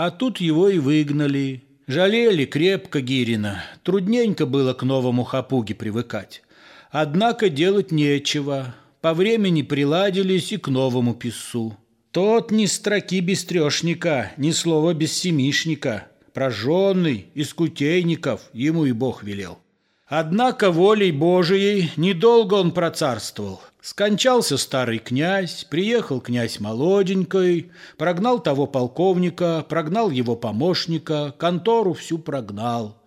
А 0.05 0.11
тут 0.11 0.41
его 0.41 0.69
и 0.69 0.81
выгнали. 0.81 1.63
Жалели 1.87 2.45
крепко 2.45 3.01
Гирина. 3.01 3.63
Трудненько 3.85 4.47
было 4.47 4.75
к 4.75 4.83
новому 4.83 5.23
хапуге 5.23 5.77
привыкать. 5.77 6.43
Однако 6.91 7.49
делать 7.49 7.93
нечего. 7.93 8.75
По 9.01 9.15
времени 9.15 9.63
приладились 9.63 10.51
и 10.51 10.57
к 10.57 10.67
новому 10.67 11.15
писцу. 11.15 11.77
Тот 12.11 12.51
ни 12.51 12.67
строки 12.67 13.21
без 13.21 13.45
трешника, 13.45 14.33
ни 14.37 14.51
слова 14.51 14.93
без 14.93 15.13
семишника. 15.13 16.09
Прожженный, 16.35 17.29
из 17.35 17.55
кутейников, 17.55 18.41
ему 18.53 18.87
и 18.87 18.91
Бог 18.91 19.23
велел. 19.23 19.61
Однако 20.09 20.73
волей 20.73 21.13
Божией 21.13 21.93
недолго 21.97 22.55
он 22.55 22.73
процарствовал. 22.73 23.61
Скончался 23.83 24.59
старый 24.59 25.01
князь, 25.01 25.65
приехал 25.65 26.21
князь 26.21 26.61
молоденькой, 26.61 27.73
прогнал 27.99 28.41
того 28.41 28.69
полковника, 28.69 29.67
прогнал 29.69 30.09
его 30.09 30.37
помощника, 30.37 31.35
контору 31.37 31.93
всю 31.93 32.19
прогнал. 32.19 33.03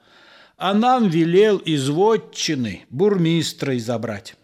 А 0.58 0.74
нам 0.74 1.08
велел 1.08 1.60
из 1.60 1.88
вотчины 1.88 2.82
бурмистра 2.90 3.80
забрать. 3.80 4.36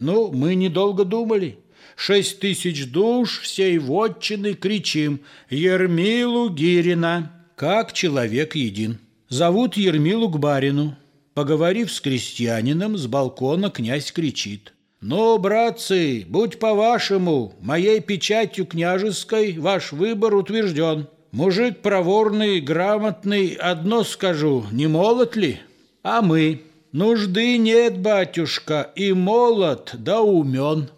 Ну, 0.00 0.32
мы 0.32 0.56
недолго 0.56 1.04
думали. 1.04 1.60
Шесть 1.94 2.40
тысяч 2.40 2.90
душ 2.90 3.38
всей 3.42 3.78
вотчины 3.78 4.54
кричим 4.54 5.20
«Ермилу 5.50 6.50
Гирина!» 6.50 7.32
Как 7.54 7.92
человек 7.92 8.56
един. 8.56 8.98
Зовут 9.28 9.76
Ермилу 9.76 10.28
к 10.30 10.38
барину. 10.40 10.96
Поговорив 11.32 11.92
с 11.92 12.00
крестьянином, 12.00 12.98
с 12.98 13.06
балкона 13.06 13.70
князь 13.70 14.10
кричит. 14.10 14.72
«Ну, 15.08 15.38
братцы, 15.38 16.24
будь 16.28 16.58
по-вашему, 16.58 17.54
моей 17.60 18.00
печатью 18.00 18.66
княжеской 18.66 19.56
ваш 19.56 19.92
выбор 19.92 20.34
утвержден. 20.34 21.06
Мужик 21.30 21.78
проворный, 21.78 22.58
грамотный, 22.58 23.50
одно 23.54 24.02
скажу, 24.02 24.64
не 24.72 24.88
молод 24.88 25.36
ли? 25.36 25.60
А 26.02 26.22
мы? 26.22 26.62
Нужды 26.90 27.56
нет, 27.56 28.00
батюшка, 28.00 28.90
и 28.96 29.12
молод, 29.12 29.94
да 29.96 30.22
умен». 30.22 30.90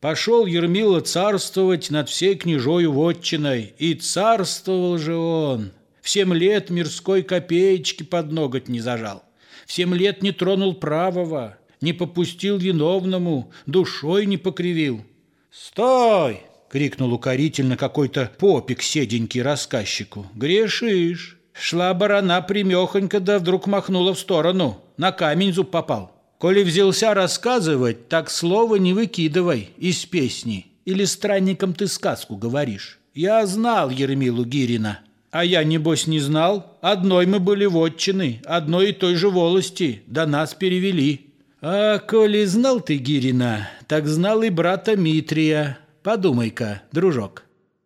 Пошел 0.00 0.46
Ермила 0.46 1.02
царствовать 1.02 1.90
над 1.90 2.08
всей 2.08 2.36
княжою 2.36 2.92
вотчиной, 2.92 3.74
и 3.76 3.92
царствовал 3.92 4.96
же 4.96 5.16
он. 5.16 5.72
В 6.00 6.08
семь 6.08 6.32
лет 6.32 6.70
мирской 6.70 7.22
копеечки 7.22 8.04
под 8.04 8.32
ноготь 8.32 8.68
не 8.68 8.80
зажал 8.80 9.22
в 9.70 9.72
семь 9.72 9.94
лет 9.94 10.20
не 10.20 10.32
тронул 10.32 10.74
правого, 10.74 11.56
не 11.80 11.92
попустил 11.92 12.58
виновному, 12.58 13.52
душой 13.66 14.26
не 14.26 14.36
покривил. 14.36 15.04
«Стой!»— 15.50 16.42
крикнул 16.70 17.12
укорительно 17.12 17.76
какой-то 17.76 18.30
попик 18.38 18.82
седенький 18.82 19.42
рассказчику. 19.42 20.26
«Грешишь!» 20.34 21.40
Шла 21.52 21.92
барана 21.94 22.40
примехонько, 22.42 23.20
да 23.20 23.38
вдруг 23.38 23.66
махнула 23.66 24.14
в 24.14 24.18
сторону. 24.18 24.78
На 24.96 25.12
камень 25.12 25.52
зуб 25.52 25.70
попал. 25.70 26.12
Коли 26.38 26.62
взялся 26.62 27.12
рассказывать, 27.12 28.08
так 28.08 28.30
слово 28.30 28.76
не 28.76 28.94
выкидывай 28.94 29.68
из 29.76 30.06
песни. 30.06 30.68
Или 30.86 31.04
странникам 31.04 31.74
ты 31.74 31.86
сказку 31.86 32.36
говоришь. 32.36 32.98
Я 33.14 33.44
знал 33.46 33.90
Ермилу 33.90 34.44
Гирина. 34.44 35.00
А 35.30 35.44
я, 35.44 35.62
небось, 35.64 36.06
не 36.06 36.18
знал. 36.18 36.78
Одной 36.80 37.26
мы 37.26 37.40
были 37.40 37.66
вотчины, 37.66 38.40
одной 38.46 38.90
и 38.90 38.92
той 38.92 39.16
же 39.16 39.28
волости, 39.28 40.02
до 40.06 40.26
нас 40.26 40.54
перевели. 40.54 41.29
А 41.62 41.98
коли 41.98 42.44
знал 42.44 42.80
ты 42.80 42.96
Гирина, 42.96 43.68
так 43.86 44.06
знал 44.06 44.42
и 44.42 44.48
брата 44.48 44.96
Митрия. 44.96 45.78
Подумай-ка, 46.02 46.82
дружок. 46.90 47.44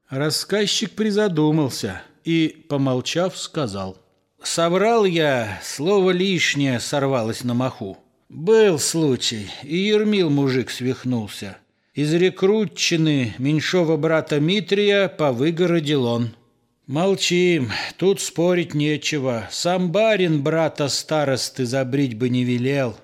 Рассказчик 0.08 0.92
призадумался 0.92 2.02
и, 2.22 2.64
помолчав, 2.68 3.36
сказал. 3.36 3.98
Соврал 4.40 5.04
я, 5.04 5.60
слово 5.64 6.12
лишнее 6.12 6.78
сорвалось 6.78 7.42
на 7.42 7.54
маху. 7.54 7.98
Был 8.28 8.78
случай, 8.78 9.50
и 9.64 9.76
Ермил 9.76 10.30
мужик 10.30 10.70
свихнулся. 10.70 11.56
Из 11.94 12.14
рекрутчины 12.14 13.34
меньшого 13.38 13.96
брата 13.96 14.38
Митрия 14.38 15.08
повыгородил 15.08 16.04
он. 16.04 16.36
Молчим, 16.86 17.70
тут 17.96 18.20
спорить 18.20 18.74
нечего. 18.74 19.48
Сам 19.50 19.90
барин 19.90 20.42
брата 20.42 20.88
старосты 20.88 21.64
забрить 21.64 22.16
бы 22.16 22.28
не 22.28 22.44
велел. 22.44 22.96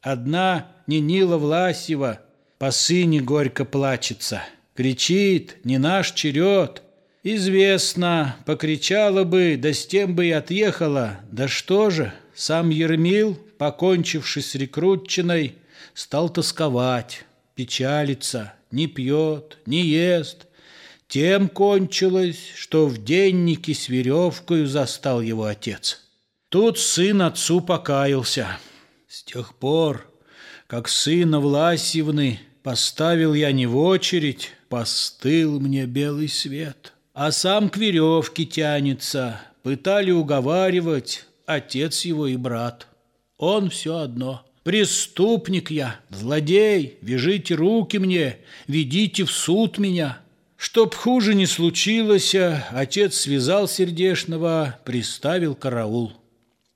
Одна 0.00 0.68
Нинила 0.86 1.36
Власева 1.36 2.20
по 2.58 2.70
сыне 2.70 3.20
горько 3.20 3.64
плачется. 3.64 4.42
Кричит, 4.74 5.56
не 5.64 5.78
наш 5.78 6.12
черед. 6.12 6.82
Известно, 7.24 8.36
покричала 8.46 9.24
бы, 9.24 9.58
да 9.60 9.72
с 9.72 9.86
тем 9.86 10.14
бы 10.14 10.26
и 10.26 10.30
отъехала. 10.30 11.18
Да 11.30 11.48
что 11.48 11.90
же, 11.90 12.12
сам 12.34 12.70
Ермил, 12.70 13.36
покончивший 13.58 14.42
с 14.42 14.54
рекрутчиной, 14.54 15.56
стал 15.94 16.30
тосковать, 16.30 17.24
печалиться, 17.56 18.54
не 18.70 18.86
пьет, 18.86 19.58
не 19.66 19.82
ест. 19.82 20.46
Тем 21.08 21.48
кончилось, 21.48 22.52
что 22.54 22.86
в 22.86 23.02
деннике 23.02 23.74
с 23.74 23.88
веревкою 23.88 24.66
застал 24.66 25.20
его 25.20 25.44
отец. 25.44 26.02
Тут 26.50 26.78
сын 26.78 27.22
отцу 27.22 27.60
покаялся. 27.60 28.58
С 29.18 29.24
тех 29.24 29.56
пор, 29.56 30.08
как 30.68 30.86
сына 30.88 31.40
Власьевны 31.40 32.38
поставил 32.62 33.34
я 33.34 33.50
не 33.50 33.66
в 33.66 33.76
очередь, 33.76 34.52
постыл 34.68 35.58
мне 35.58 35.86
белый 35.86 36.28
свет, 36.28 36.92
а 37.14 37.32
сам 37.32 37.68
к 37.68 37.78
веревке 37.78 38.44
тянется, 38.44 39.40
пытали 39.64 40.12
уговаривать 40.12 41.26
отец 41.46 42.04
его 42.04 42.28
и 42.28 42.36
брат. 42.36 42.86
Он 43.38 43.70
все 43.70 43.96
одно. 43.96 44.46
Преступник 44.62 45.72
я, 45.72 45.98
злодей, 46.10 46.98
вяжите 47.02 47.56
руки 47.56 47.96
мне, 47.96 48.38
ведите 48.68 49.24
в 49.24 49.32
суд 49.32 49.78
меня. 49.78 50.20
Чтоб 50.56 50.94
хуже 50.94 51.34
не 51.34 51.46
случилось, 51.46 52.36
отец 52.36 53.16
связал 53.16 53.66
сердешного, 53.66 54.78
приставил 54.84 55.56
караул. 55.56 56.12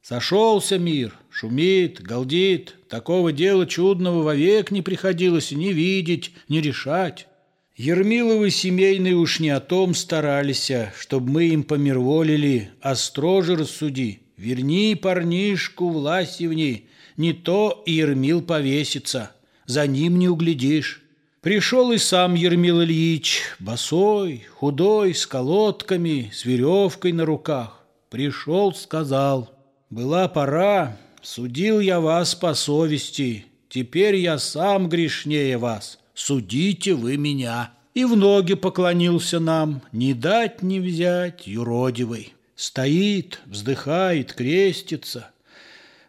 Сошелся 0.02 0.76
мир, 0.76 1.16
шумит, 1.33 2.01
галдит. 2.03 2.77
Такого 2.88 3.33
дела 3.33 3.66
чудного 3.66 4.23
вовек 4.23 4.71
не 4.71 4.83
приходилось 4.83 5.51
ни 5.53 5.68
видеть, 5.68 6.33
ни 6.49 6.59
решать. 6.59 7.27
Ермиловы 7.75 8.51
семейные 8.51 9.16
уж 9.16 9.40
не 9.40 9.51
о 9.51 9.61
том 9.61 9.95
старались, 9.95 10.71
чтоб 10.99 11.23
мы 11.23 11.47
им 11.47 11.64
помирволили, 11.64 12.71
а 12.81 12.95
строже 12.95 13.57
рассуди. 13.57 14.21
Верни 14.37 14.95
парнишку 14.95 15.88
Власевни, 15.88 16.88
не 17.16 17.33
то 17.33 17.83
и 17.87 17.92
Ермил 17.92 18.42
повесится, 18.42 19.33
за 19.66 19.87
ним 19.87 20.18
не 20.18 20.29
углядишь. 20.29 21.03
Пришел 21.40 21.90
и 21.92 21.99
сам 21.99 22.35
Ермил 22.35 22.83
Ильич, 22.83 23.42
босой, 23.59 24.47
худой, 24.55 25.14
с 25.14 25.27
колодками, 25.27 26.31
с 26.33 26.45
веревкой 26.45 27.12
на 27.12 27.25
руках. 27.25 27.85
Пришел, 28.11 28.75
сказал– 28.75 29.51
была 29.92 30.27
пора, 30.27 30.97
судил 31.22 31.80
я 31.80 32.00
вас 32.00 32.35
по 32.35 32.54
совести, 32.54 33.46
теперь 33.68 34.16
я 34.16 34.38
сам 34.38 34.88
грешнее 34.88 35.56
вас, 35.58 35.98
судите 36.14 36.94
вы 36.94 37.16
меня. 37.16 37.72
И 37.94 38.04
в 38.04 38.16
ноги 38.16 38.54
поклонился 38.54 39.38
нам, 39.38 39.82
не 39.92 40.14
дать 40.14 40.62
не 40.62 40.80
взять, 40.80 41.46
юродивый. 41.46 42.35
Стоит, 42.56 43.40
вздыхает, 43.46 44.32
крестится. 44.32 45.28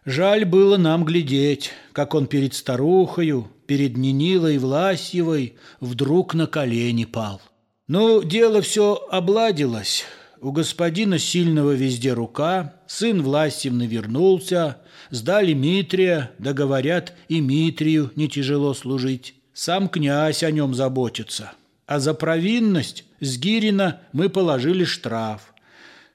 Жаль 0.04 0.44
было 0.44 0.76
нам 0.76 1.04
глядеть, 1.04 1.72
как 1.92 2.14
он 2.14 2.26
перед 2.26 2.54
старухою, 2.54 3.50
перед 3.66 3.96
Нинилой 3.96 4.58
Власьевой 4.58 5.56
вдруг 5.80 6.34
на 6.34 6.46
колени 6.46 7.04
пал. 7.04 7.40
Ну, 7.86 8.22
дело 8.22 8.62
все 8.62 8.94
обладилось, 9.10 10.04
у 10.44 10.52
господина 10.52 11.18
сильного 11.18 11.72
везде 11.72 12.12
рука, 12.12 12.74
сын 12.86 13.22
Власьевны 13.22 13.86
вернулся, 13.86 14.76
сдали 15.08 15.54
Митрия, 15.54 16.32
да 16.38 16.52
говорят, 16.52 17.14
и 17.28 17.40
Митрию 17.40 18.10
не 18.14 18.28
тяжело 18.28 18.74
служить. 18.74 19.34
Сам 19.54 19.88
князь 19.88 20.42
о 20.42 20.50
нем 20.50 20.74
заботится. 20.74 21.52
А 21.86 21.98
за 21.98 22.12
провинность 22.12 23.04
с 23.20 23.38
Гирина 23.38 24.00
мы 24.12 24.28
положили 24.28 24.84
штраф. 24.84 25.54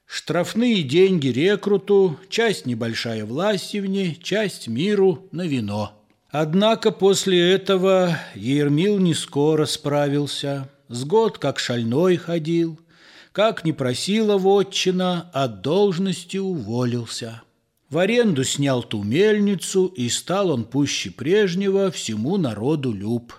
Штрафные 0.06 0.84
деньги 0.84 1.30
рекруту, 1.30 2.20
часть 2.30 2.68
небольшая 2.68 3.26
Власьевне, 3.26 4.16
часть 4.22 4.68
миру 4.68 5.28
на 5.32 5.48
вино. 5.48 6.00
Однако 6.30 6.92
после 6.92 7.52
этого 7.52 8.20
Ермил 8.36 9.00
не 9.00 9.16
скоро 9.16 9.66
справился. 9.66 10.70
С 10.88 11.04
год 11.04 11.40
как 11.40 11.58
шальной 11.58 12.18
ходил– 12.18 12.80
как 13.32 13.66
не 13.66 13.74
просила 13.74 14.38
вотчина, 14.38 15.30
от 15.34 15.62
должности 15.62 16.38
уволился. 16.38 17.42
В 17.90 17.98
аренду 17.98 18.44
снял 18.44 18.84
ту 18.84 19.04
мельницу, 19.04 19.88
и 19.88 20.10
стал 20.10 20.52
он 20.52 20.64
пуще 20.64 21.10
прежнего 21.10 21.90
всему 21.90 22.38
народу 22.38 22.92
люб. 22.92 23.34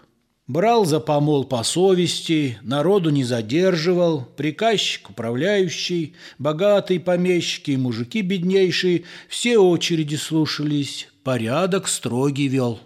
Брал 0.49 0.85
за 0.85 0.99
помол 0.99 1.45
по 1.45 1.63
совести, 1.63 2.59
народу 2.63 3.11
не 3.11 3.23
задерживал, 3.23 4.25
приказчик 4.37 5.11
управляющий, 5.11 6.17
богатые 6.39 6.99
помещики 6.99 7.71
и 7.71 7.77
мужики 7.77 8.21
беднейшие 8.23 9.05
все 9.29 9.59
очереди 9.59 10.17
слушались, 10.17 11.09
порядок 11.23 11.87
строгий 11.87 12.49
вел. 12.49 12.81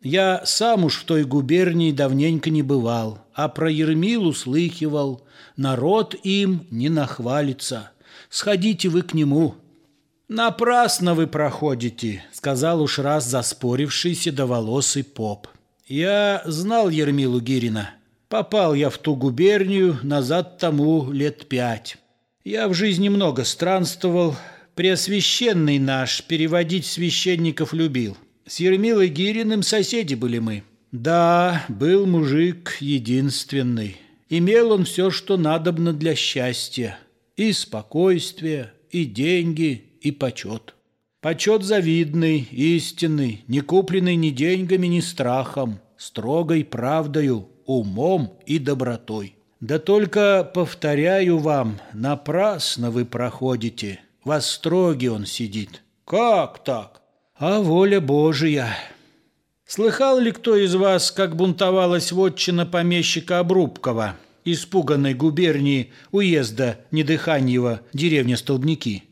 Я 0.00 0.42
сам 0.44 0.84
уж 0.84 0.96
в 1.00 1.04
той 1.04 1.24
губернии 1.24 1.90
давненько 1.90 2.50
не 2.50 2.62
бывал, 2.62 3.18
а 3.34 3.48
про 3.48 3.70
Ермилу 3.70 4.32
слыхивал. 4.32 5.26
Народ 5.56 6.14
им 6.22 6.66
не 6.70 6.88
нахвалится. 6.88 7.90
Сходите 8.30 8.88
вы 8.88 9.02
к 9.02 9.14
нему». 9.14 9.56
«Напрасно 10.28 11.14
вы 11.14 11.26
проходите»,— 11.26 12.22
сказал 12.32 12.82
уж 12.82 12.98
раз 12.98 13.24
заспоривший 13.24 14.14
седоволосый 14.14 15.02
поп. 15.02 15.48
«Я 15.86 16.42
знал 16.44 16.90
Ермилу 16.90 17.40
Гирина. 17.40 17.94
Попал 18.28 18.74
я 18.74 18.90
в 18.90 18.98
ту 18.98 19.16
губернию 19.16 19.98
назад 20.02 20.58
тому 20.58 21.10
лет 21.10 21.48
пять. 21.48 21.96
Я 22.44 22.68
в 22.68 22.74
жизни 22.74 23.08
много 23.08 23.44
странствовал. 23.44 24.36
Преосвященный 24.74 25.78
наш 25.78 26.22
переводить 26.22 26.84
священников 26.84 27.72
любил. 27.72 28.16
С 28.48 28.60
Ермилой 28.60 29.08
Гириным 29.08 29.62
соседи 29.62 30.14
были 30.14 30.38
мы. 30.38 30.62
Да, 30.90 31.66
был 31.68 32.06
мужик 32.06 32.78
единственный. 32.80 33.98
Имел 34.30 34.72
он 34.72 34.84
все, 34.84 35.10
что 35.10 35.36
надобно 35.36 35.92
для 35.92 36.14
счастья. 36.14 36.98
И 37.36 37.52
спокойствие, 37.52 38.72
и 38.90 39.04
деньги, 39.04 39.84
и 40.00 40.12
почет. 40.12 40.74
Почет 41.20 41.62
завидный, 41.62 42.48
истинный, 42.50 43.44
не 43.48 43.60
купленный 43.60 44.16
ни 44.16 44.30
деньгами, 44.30 44.86
ни 44.86 45.00
страхом, 45.00 45.80
строгой 45.98 46.64
правдою, 46.64 47.48
умом 47.66 48.38
и 48.46 48.58
добротой. 48.58 49.34
Да 49.60 49.78
только, 49.78 50.50
повторяю 50.54 51.36
вам, 51.36 51.80
напрасно 51.92 52.90
вы 52.90 53.04
проходите, 53.04 54.00
во 54.24 54.40
строге 54.40 55.10
он 55.10 55.26
сидит. 55.26 55.82
Как 56.06 56.64
так? 56.64 56.97
А 57.38 57.60
воля 57.60 58.00
Божия. 58.00 58.76
Слыхал 59.64 60.18
ли 60.18 60.32
кто 60.32 60.56
из 60.56 60.74
вас, 60.74 61.12
как 61.12 61.36
бунтовалась 61.36 62.10
вотчина 62.10 62.66
помещика 62.66 63.38
Обрубкова, 63.38 64.16
испуганной 64.44 65.14
губернии 65.14 65.92
уезда 66.10 66.80
Недыханьева, 66.90 67.82
деревня 67.92 68.36
Столбники? 68.36 69.04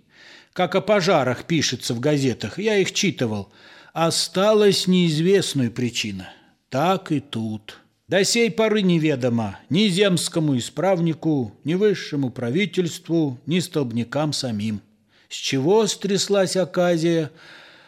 Как 0.52 0.74
о 0.74 0.80
пожарах 0.80 1.44
пишется 1.44 1.94
в 1.94 2.00
газетах, 2.00 2.58
я 2.58 2.78
их 2.78 2.92
читывал. 2.92 3.52
Осталась 3.92 4.86
неизвестная 4.86 5.70
причина. 5.70 6.30
Так 6.68 7.12
и 7.12 7.20
тут. 7.20 7.78
До 8.08 8.24
сей 8.24 8.50
поры 8.50 8.82
неведомо 8.82 9.58
ни 9.68 9.88
земскому 9.88 10.56
исправнику, 10.56 11.54
ни 11.64 11.74
высшему 11.74 12.30
правительству, 12.30 13.38
ни 13.46 13.60
столбникам 13.60 14.32
самим. 14.32 14.80
С 15.28 15.34
чего 15.34 15.86
стряслась 15.86 16.56
оказия– 16.56 17.30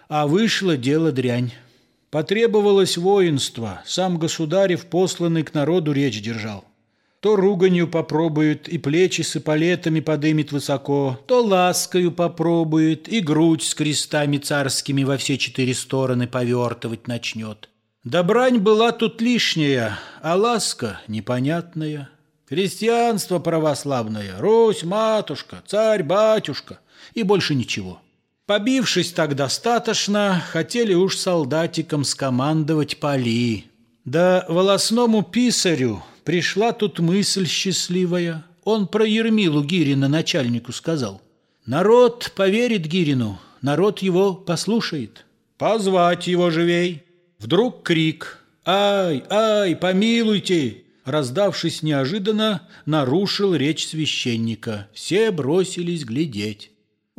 а 0.08 0.26
вышло 0.26 0.76
дело 0.76 1.12
дрянь. 1.12 1.52
Потребовалось 2.10 2.96
воинство, 2.96 3.82
сам 3.84 4.18
государев, 4.18 4.86
посланный 4.86 5.42
к 5.42 5.52
народу, 5.52 5.92
речь 5.92 6.22
держал. 6.22 6.64
То 7.20 7.36
руганью 7.36 7.88
попробует 7.88 8.68
и 8.68 8.78
плечи 8.78 9.22
с 9.22 9.36
эполетами 9.36 10.00
подымет 10.00 10.52
высоко, 10.52 11.18
то 11.26 11.42
ласкою 11.42 12.12
попробует 12.12 13.08
и 13.08 13.20
грудь 13.20 13.62
с 13.64 13.74
крестами 13.74 14.38
царскими 14.38 15.02
во 15.02 15.16
все 15.16 15.36
четыре 15.36 15.74
стороны 15.74 16.28
повертывать 16.28 17.08
начнет. 17.08 17.68
Да 18.04 18.22
брань 18.22 18.58
была 18.58 18.92
тут 18.92 19.20
лишняя, 19.20 19.98
а 20.22 20.36
ласка 20.36 21.00
непонятная. 21.08 22.08
Христианство 22.48 23.40
православное, 23.40 24.38
Русь, 24.38 24.84
матушка, 24.84 25.62
царь, 25.66 26.02
батюшка 26.02 26.78
и 27.12 27.22
больше 27.24 27.54
ничего. 27.54 28.00
Побившись 28.48 29.12
так 29.12 29.34
достаточно, 29.34 30.42
хотели 30.52 30.94
уж 30.94 31.18
солдатикам 31.18 32.02
скомандовать 32.02 32.96
поли. 32.96 33.66
Да 34.06 34.46
волосному 34.48 35.22
писарю 35.22 36.02
Пришла 36.24 36.72
тут 36.72 36.98
мысль 36.98 37.46
счастливая. 37.46 38.46
Он 38.64 38.86
про 38.86 39.04
Ермилу 39.04 39.62
Гирина 39.62 40.08
начальнику 40.08 40.72
сказал. 40.72 41.20
Народ 41.66 42.32
поверит 42.36 42.86
Гирину, 42.86 43.38
народ 43.60 43.98
его 43.98 44.32
послушает. 44.32 45.26
Позвать 45.58 46.26
его 46.26 46.48
живей. 46.50 47.02
Вдруг 47.38 47.82
крик. 47.82 48.38
«Ай, 48.64 49.24
ай, 49.28 49.76
помилуйте!» 49.76 50.84
Раздавшись 51.04 51.82
неожиданно, 51.82 52.66
нарушил 52.86 53.54
речь 53.54 53.86
священника. 53.86 54.88
Все 54.94 55.30
бросились 55.30 56.04
глядеть. 56.04 56.70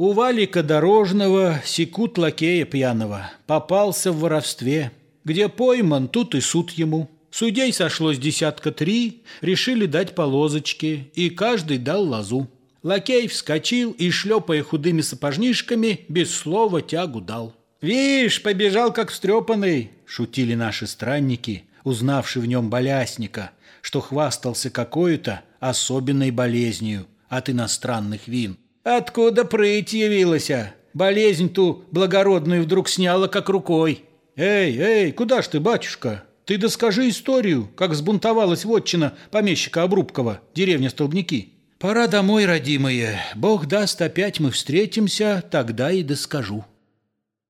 У 0.01 0.13
валика 0.13 0.63
дорожного 0.63 1.61
секут 1.65 2.17
лакея 2.17 2.63
пьяного. 2.63 3.31
Попался 3.47 4.13
в 4.13 4.19
воровстве. 4.19 4.93
Где 5.25 5.49
пойман, 5.49 6.07
тут 6.07 6.35
и 6.35 6.39
суд 6.39 6.71
ему. 6.71 7.09
Судей 7.31 7.73
сошлось 7.73 8.17
десятка 8.17 8.71
три, 8.71 9.23
решили 9.41 9.87
дать 9.87 10.15
по 10.15 10.21
лозочке, 10.21 11.09
и 11.15 11.29
каждый 11.29 11.79
дал 11.79 12.05
лозу. 12.05 12.47
Лакей 12.81 13.27
вскочил 13.27 13.91
и, 13.91 14.09
шлепая 14.09 14.63
худыми 14.63 15.01
сапожнишками, 15.01 16.05
без 16.07 16.33
слова 16.33 16.81
тягу 16.81 17.19
дал. 17.19 17.53
«Вишь, 17.81 18.41
побежал 18.41 18.93
как 18.93 19.11
встрепанный!»— 19.11 19.91
шутили 20.05 20.55
наши 20.55 20.87
странники, 20.87 21.65
узнавши 21.83 22.39
в 22.39 22.45
нем 22.45 22.69
болясника, 22.69 23.51
что 23.81 23.99
хвастался 23.99 24.69
какой-то 24.69 25.41
особенной 25.59 26.31
болезнью 26.31 27.05
от 27.27 27.49
иностранных 27.49 28.29
вин. 28.29 28.55
«Откуда 28.83 29.45
прыть 29.45 29.93
явилась? 29.93 30.51
Болезнь 30.93 31.53
ту 31.53 31.83
благородную 31.91 32.63
вдруг 32.63 32.89
сняла 32.89 33.27
как 33.27 33.49
рукой!» 33.49 34.03
«Эй, 34.35 34.77
эй, 34.77 35.11
куда 35.11 35.41
ж 35.41 35.47
ты, 35.47 35.59
батюшка?» 35.59 36.23
Ты 36.49 36.57
доскажи 36.57 37.09
историю, 37.09 37.69
как 37.75 37.93
сбунтовалась 37.93 38.65
вотчина 38.65 39.13
помещика 39.29 39.83
Обрубкова, 39.83 40.41
деревня 40.55 40.89
Столбники. 40.89 41.53
Пора 41.77 42.07
домой, 42.07 42.47
родимые. 42.47 43.19
Бог 43.35 43.67
даст, 43.67 44.01
опять 44.01 44.39
мы 44.39 44.49
встретимся, 44.49 45.43
тогда 45.51 45.91
и 45.91 46.01
доскажу. 46.01 46.65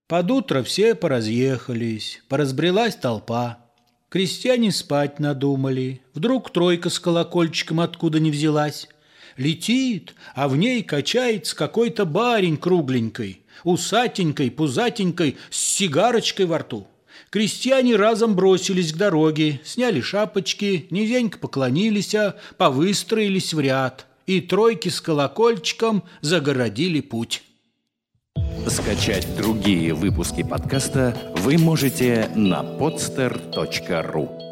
Под 0.09 0.29
утро 0.29 0.63
все 0.63 0.95
поразъехались, 0.95 2.21
поразбрелась 2.27 2.97
толпа. 2.97 3.59
Крестьяне 4.09 4.69
спать 4.73 5.17
надумали. 5.17 6.01
Вдруг 6.13 6.51
тройка 6.51 6.89
с 6.89 6.99
колокольчиком 6.99 7.79
откуда 7.79 8.19
не 8.19 8.31
взялась. 8.31 8.89
Летит, 9.37 10.15
а 10.35 10.47
в 10.47 10.57
ней 10.57 10.83
качается 10.83 11.55
какой-то 11.55 12.05
барень 12.05 12.57
кругленькой, 12.57 13.41
усатенькой, 13.63 14.51
пузатенькой, 14.51 15.37
с 15.49 15.57
сигарочкой 15.57 16.45
во 16.45 16.59
рту. 16.59 16.87
Крестьяне 17.29 17.95
разом 17.95 18.35
бросились 18.35 18.93
к 18.93 18.97
дороге, 18.97 19.61
сняли 19.63 20.01
шапочки, 20.01 20.87
низенько 20.89 21.37
поклонились, 21.37 22.15
а 22.15 22.35
повыстроились 22.57 23.53
в 23.53 23.59
ряд, 23.59 24.07
и 24.25 24.41
тройки 24.41 24.89
с 24.89 24.99
колокольчиком 24.99 26.03
загородили 26.21 27.01
путь. 27.01 27.43
Скачать 28.67 29.27
другие 29.37 29.93
выпуски 29.93 30.43
подкаста 30.43 31.15
вы 31.37 31.57
можете 31.57 32.29
на 32.35 32.61
podster.ru 32.61 34.48